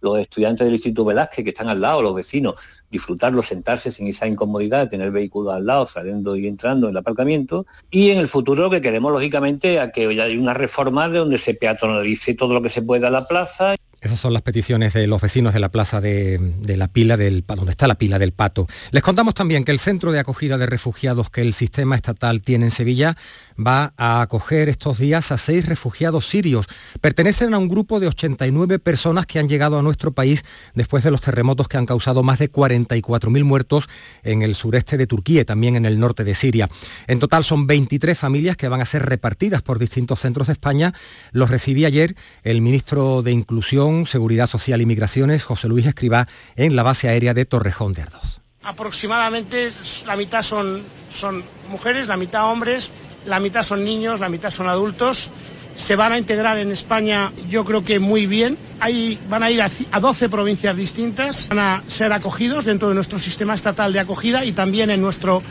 [0.00, 2.54] los, estudiantes del Instituto Velázquez que están al lado, los vecinos,
[2.88, 7.66] disfrutarlo, sentarse sin esa incomodidad, tener vehículos al lado, saliendo y entrando en el aparcamiento.
[7.90, 11.54] Y en el futuro que queremos, lógicamente, a que haya una reforma de donde se
[11.54, 13.74] peatonalice todo lo que se pueda la plaza.
[14.02, 17.70] Esas son las peticiones de los vecinos de la plaza de, la pila del donde
[17.70, 18.66] está la pila del pato.
[18.90, 22.64] Les contamos también que el centro de acogida de refugiados que el sistema estatal tiene
[22.66, 23.16] en Sevilla
[23.58, 26.66] va a acoger estos días a seis refugiados sirios.
[27.00, 30.44] Pertenecen a un grupo de 89 personas que han llegado a nuestro país
[30.74, 33.88] después de los terremotos que han causado más de 44.000 muertos
[34.22, 36.68] en el sureste de Turquía y también en el norte de Siria.
[37.06, 40.92] En total son 23 familias que van a ser repartidas por distintos centros de España.
[41.32, 46.76] Los recibí ayer el ministro de Inclusión Seguridad Social y Migraciones, José Luis Escribá, en
[46.76, 48.40] la base aérea de Torrejón de Ardoz.
[48.62, 49.70] Aproximadamente
[50.06, 52.90] la mitad son, son mujeres, la mitad hombres,
[53.26, 55.30] la mitad son niños, la mitad son adultos.
[55.74, 58.58] Se van a integrar en España, yo creo que muy bien.
[58.80, 63.18] Ahí van a ir a, 12 provincias distintas, van a ser acogidos dentro de nuestro
[63.18, 65.42] sistema estatal de acogida y también en nuestro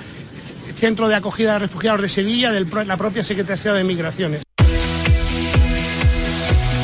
[0.75, 4.43] centro de acogida de refugiados de Sevilla, de la propia Secretaría de Migraciones.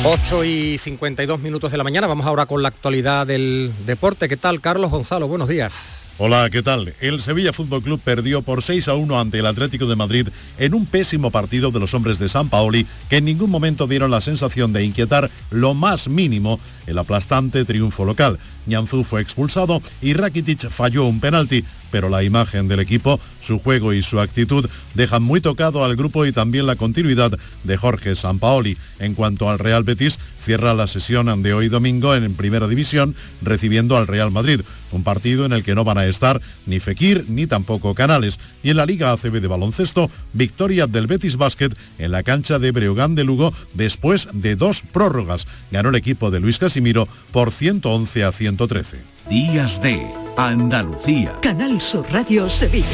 [0.04, 4.28] 8 y 52 minutos de la mañana, vamos ahora con la actualidad del deporte.
[4.28, 5.28] ¿Qué tal, Carlos Gonzalo?
[5.28, 6.07] Buenos días.
[6.20, 6.94] Hola, ¿qué tal?
[7.00, 10.26] El Sevilla Fútbol Club perdió por 6 a 1 ante el Atlético de Madrid
[10.58, 14.10] en un pésimo partido de los hombres de San Paoli que en ningún momento dieron
[14.10, 16.58] la sensación de inquietar lo más mínimo
[16.88, 18.40] el aplastante triunfo local.
[18.66, 23.92] Ñanzú fue expulsado y Rakitic falló un penalti, pero la imagen del equipo, su juego
[23.92, 28.76] y su actitud dejan muy tocado al grupo y también la continuidad de Jorge Sampaoli.
[28.98, 33.96] En cuanto al Real Betis, cierra la sesión de hoy domingo en Primera División recibiendo
[33.96, 34.60] al Real Madrid
[34.92, 38.38] un partido en el que no van a estar ni Fekir ni tampoco Canales.
[38.62, 42.72] Y en la Liga ACB de baloncesto, victoria del Betis Basket en la cancha de
[42.72, 45.46] Breogán de Lugo después de dos prórrogas.
[45.70, 48.98] Ganó el equipo de Luis Casimiro por 111 a 113.
[49.28, 51.32] Días de Andalucía.
[51.42, 52.86] Canal Sur Radio Sevilla.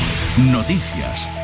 [0.50, 1.43] Noticias.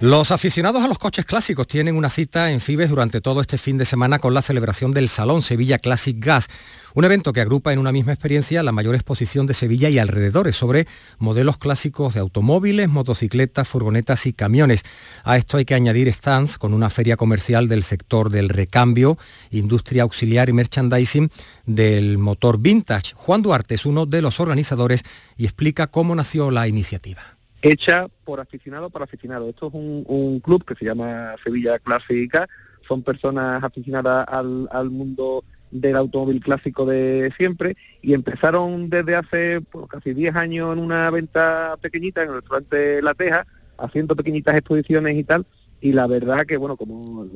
[0.00, 3.78] Los aficionados a los coches clásicos tienen una cita en Fibes durante todo este fin
[3.78, 6.48] de semana con la celebración del Salón Sevilla Classic Gas,
[6.94, 10.56] un evento que agrupa en una misma experiencia la mayor exposición de Sevilla y alrededores
[10.56, 10.88] sobre
[11.18, 14.82] modelos clásicos de automóviles, motocicletas, furgonetas y camiones.
[15.22, 19.16] A esto hay que añadir stands con una feria comercial del sector del recambio,
[19.52, 21.30] industria auxiliar y merchandising
[21.66, 23.14] del motor vintage.
[23.14, 25.02] Juan Duarte es uno de los organizadores
[25.36, 27.33] y explica cómo nació la iniciativa
[27.64, 29.48] hecha por aficionado para aficionado.
[29.48, 32.46] Esto es un, club que se llama Sevilla Clásica,
[32.86, 39.86] son personas aficionadas al, mundo del automóvil clásico de siempre y empezaron desde hace pues,
[39.88, 43.46] casi 10 años en una venta pequeñita en el restaurante La Teja,
[43.78, 45.46] haciendo pequeñitas exposiciones y tal,
[45.80, 47.26] y la verdad que bueno, como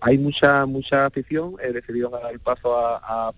[0.00, 3.32] hay mucha mucha afición, he decidido dar el paso a, a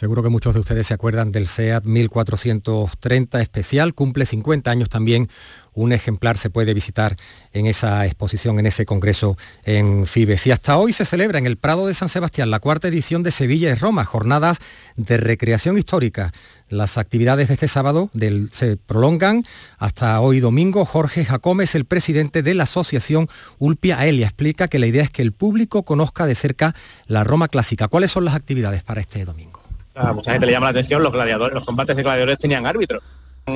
[0.00, 5.28] Seguro que muchos de ustedes se acuerdan del SEAT 1430 especial, cumple 50 años también.
[5.74, 7.16] Un ejemplar se puede visitar
[7.52, 10.46] en esa exposición, en ese congreso en Fibes.
[10.46, 13.30] Y hasta hoy se celebra en el Prado de San Sebastián la cuarta edición de
[13.30, 14.58] Sevilla y Roma, jornadas
[14.96, 16.32] de recreación histórica.
[16.68, 18.10] Las actividades de este sábado
[18.52, 19.44] se prolongan
[19.78, 20.84] hasta hoy domingo.
[20.84, 25.22] Jorge Jacómez, el presidente de la asociación Ulpia Elia, explica que la idea es que
[25.22, 26.74] el público conozca de cerca
[27.06, 27.88] la Roma clásica.
[27.88, 29.60] ¿Cuáles son las actividades para este domingo?
[29.94, 33.02] A mucha gente le llama la atención los gladiadores, los combates de gladiadores tenían árbitros.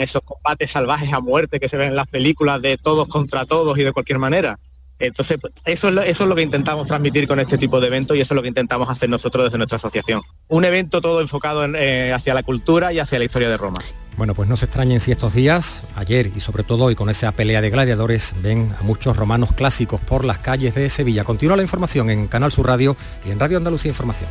[0.00, 3.78] Esos combates salvajes a muerte que se ven en las películas de todos contra todos
[3.78, 4.58] y de cualquier manera.
[4.98, 8.16] Entonces, eso es, lo, eso es lo que intentamos transmitir con este tipo de eventos
[8.16, 10.22] y eso es lo que intentamos hacer nosotros desde nuestra asociación.
[10.48, 13.80] Un evento todo enfocado en, eh, hacia la cultura y hacia la historia de Roma.
[14.16, 17.32] Bueno, pues no se extrañen si estos días, ayer y sobre todo hoy con esa
[17.32, 21.24] pelea de gladiadores, ven a muchos romanos clásicos por las calles de Sevilla.
[21.24, 24.28] Continúa la información en Canal Sur Radio y en Radio Andalucía Información.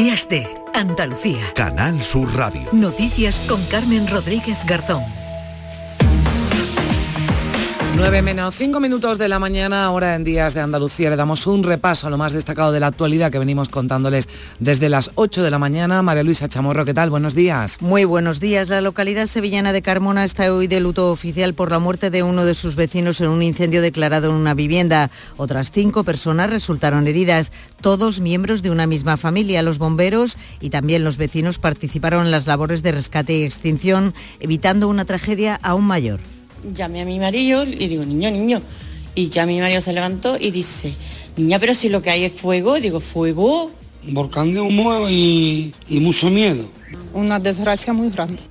[0.00, 1.40] Días de Andalucía.
[1.56, 2.68] Canal Sur Radio.
[2.70, 5.02] Noticias con Carmen Rodríguez Garzón.
[7.96, 11.10] 9 menos 5 minutos de la mañana, ahora en Días de Andalucía.
[11.10, 14.28] Le damos un repaso a lo más destacado de la actualidad que venimos contándoles
[14.60, 16.02] desde las 8 de la mañana.
[16.02, 17.10] María Luisa Chamorro, ¿qué tal?
[17.10, 17.82] Buenos días.
[17.82, 18.68] Muy buenos días.
[18.68, 22.44] La localidad sevillana de Carmona está hoy de luto oficial por la muerte de uno
[22.44, 25.10] de sus vecinos en un incendio declarado en una vivienda.
[25.36, 29.62] Otras cinco personas resultaron heridas, todos miembros de una misma familia.
[29.62, 34.88] Los bomberos y también los vecinos participaron en las labores de rescate y extinción, evitando
[34.88, 36.20] una tragedia aún mayor
[36.74, 38.62] llamé a mi marido y digo, niño, niño.
[39.14, 40.94] Y ya mi marido se levantó y dice,
[41.36, 43.70] niña, pero si lo que hay es fuego, y digo, fuego.
[44.06, 46.64] Un volcán de humo y, y mucho miedo.
[47.12, 48.42] Una desgracia muy grande.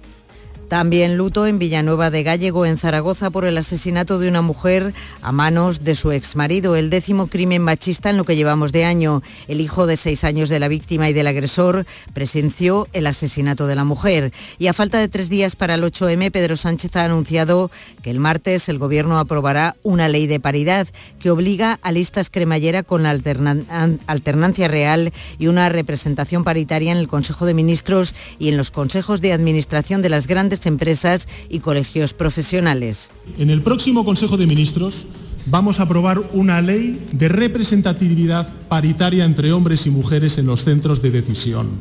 [0.67, 5.31] También luto en Villanueva de Gallego, en Zaragoza, por el asesinato de una mujer a
[5.31, 9.23] manos de su exmarido, el décimo crimen machista en lo que llevamos de año.
[9.47, 13.75] El hijo de seis años de la víctima y del agresor presenció el asesinato de
[13.75, 14.33] la mujer.
[14.59, 18.19] Y a falta de tres días para el 8M, Pedro Sánchez ha anunciado que el
[18.19, 20.87] martes el Gobierno aprobará una ley de paridad
[21.19, 27.45] que obliga a listas cremallera con alternancia real y una representación paritaria en el Consejo
[27.45, 33.11] de Ministros y en los consejos de administración de las grandes empresas y colegios profesionales.
[33.37, 35.07] En el próximo Consejo de Ministros
[35.45, 41.01] vamos a aprobar una ley de representatividad paritaria entre hombres y mujeres en los centros
[41.01, 41.79] de decisión.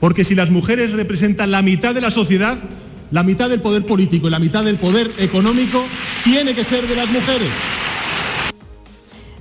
[0.00, 2.58] Porque si las mujeres representan la mitad de la sociedad,
[3.10, 5.82] la mitad del poder político y la mitad del poder económico
[6.24, 7.50] tiene que ser de las mujeres.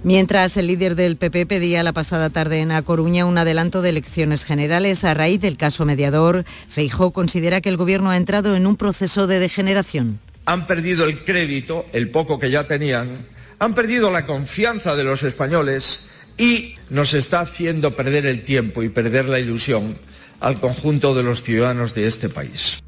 [0.03, 3.89] Mientras el líder del PP pedía la pasada tarde en A Coruña un adelanto de
[3.89, 8.67] elecciones generales a raíz del caso mediador, Feijó considera que el gobierno ha entrado en
[8.67, 10.19] un proceso de degeneración.
[10.45, 13.25] Han perdido el crédito, el poco que ya tenían,
[13.59, 18.89] han perdido la confianza de los españoles y nos está haciendo perder el tiempo y
[18.89, 19.95] perder la ilusión
[20.41, 22.83] al conjunto de los ciudadanos de este país.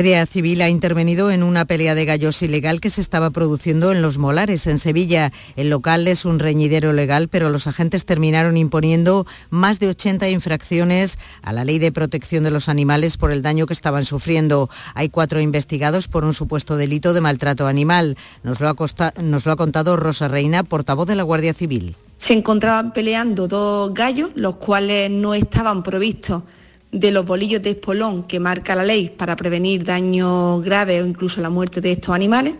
[0.00, 4.00] Guardia Civil ha intervenido en una pelea de gallos ilegal que se estaba produciendo en
[4.00, 5.30] Los Molares, en Sevilla.
[5.56, 11.18] El local es un reñidero legal, pero los agentes terminaron imponiendo más de 80 infracciones
[11.42, 14.70] a la ley de protección de los animales por el daño que estaban sufriendo.
[14.94, 18.16] Hay cuatro investigados por un supuesto delito de maltrato animal.
[18.42, 21.94] Nos lo ha, nos lo ha contado Rosa Reina, portavoz de la Guardia Civil.
[22.16, 26.42] Se encontraban peleando dos gallos, los cuales no estaban provistos
[26.92, 31.40] de los bolillos de espolón que marca la ley para prevenir daños graves o incluso
[31.40, 32.54] la muerte de estos animales.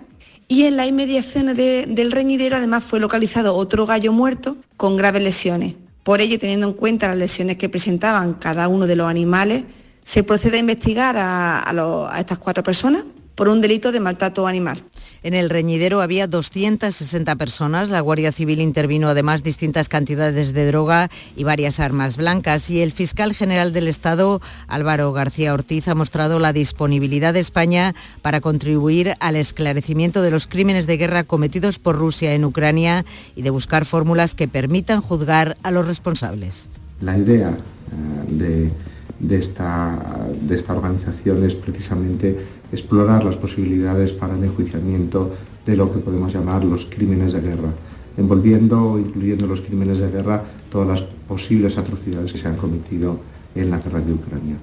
[0.49, 5.77] Y en las inmediaciones del reñidero además fue localizado otro gallo muerto con graves lesiones.
[6.03, 9.65] Por ello, teniendo en cuenta las lesiones que presentaban cada uno de los animales,
[10.03, 13.05] se procede a investigar a estas cuatro personas
[13.35, 14.83] por un delito de maltrato animal.
[15.23, 17.91] En el reñidero había 260 personas.
[17.91, 22.71] La Guardia Civil intervino además distintas cantidades de droga y varias armas blancas.
[22.71, 27.95] Y el fiscal general del Estado, Álvaro García Ortiz, ha mostrado la disponibilidad de España
[28.23, 33.05] para contribuir al esclarecimiento de los crímenes de guerra cometidos por Rusia en Ucrania
[33.37, 36.71] y de buscar fórmulas que permitan juzgar a los responsables.
[37.03, 38.71] La idea eh, de,
[39.19, 39.99] de, esta,
[40.41, 42.39] de esta organización es precisamente
[42.73, 45.31] explorar las posibilidades para el enjuiciamiento
[45.67, 47.71] de lo que podemos llamar los crímenes de guerra,
[48.17, 53.19] envolviendo o incluyendo los crímenes de guerra todas las posibles atrocidades que se han cometido
[53.55, 54.57] en la guerra de Ucrania.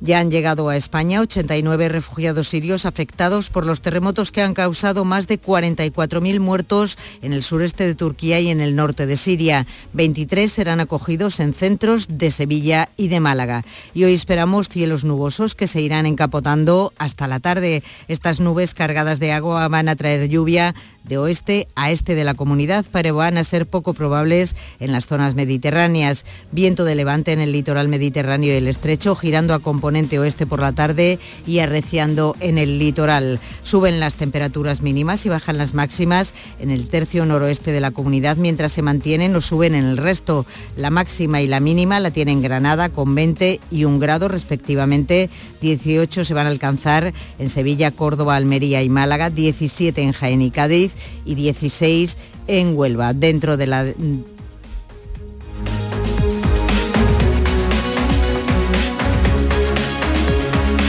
[0.00, 5.06] Ya han llegado a España 89 refugiados sirios afectados por los terremotos que han causado
[5.06, 9.66] más de 44.000 muertos en el sureste de Turquía y en el norte de Siria.
[9.94, 13.64] 23 serán acogidos en centros de Sevilla y de Málaga.
[13.94, 17.82] Y hoy esperamos cielos nubosos que se irán encapotando hasta la tarde.
[18.06, 20.74] Estas nubes cargadas de agua van a traer lluvia
[21.08, 25.06] de oeste a este de la comunidad, pero van a ser poco probables en las
[25.06, 26.24] zonas mediterráneas.
[26.52, 30.60] Viento de levante en el litoral mediterráneo y el estrecho, girando a componente oeste por
[30.60, 33.40] la tarde y arreciando en el litoral.
[33.62, 38.36] Suben las temperaturas mínimas y bajan las máximas en el tercio noroeste de la comunidad,
[38.36, 40.46] mientras se mantienen o suben en el resto.
[40.76, 45.30] La máxima y la mínima la tienen Granada con 20 y 1 grado respectivamente.
[45.60, 50.50] 18 se van a alcanzar en Sevilla, Córdoba, Almería y Málaga, 17 en Jaén y
[50.50, 52.16] Cádiz y 16
[52.46, 53.12] en Huelva.
[53.14, 53.86] Dentro de la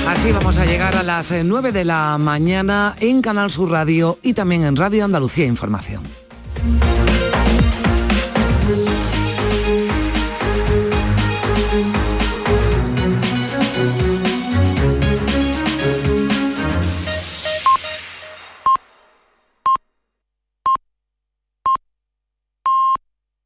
[0.08, 4.18] Así vamos a llegar a las 9 eh, de la mañana en Canal Sur Radio
[4.24, 6.02] y también en Radio Andalucía Información.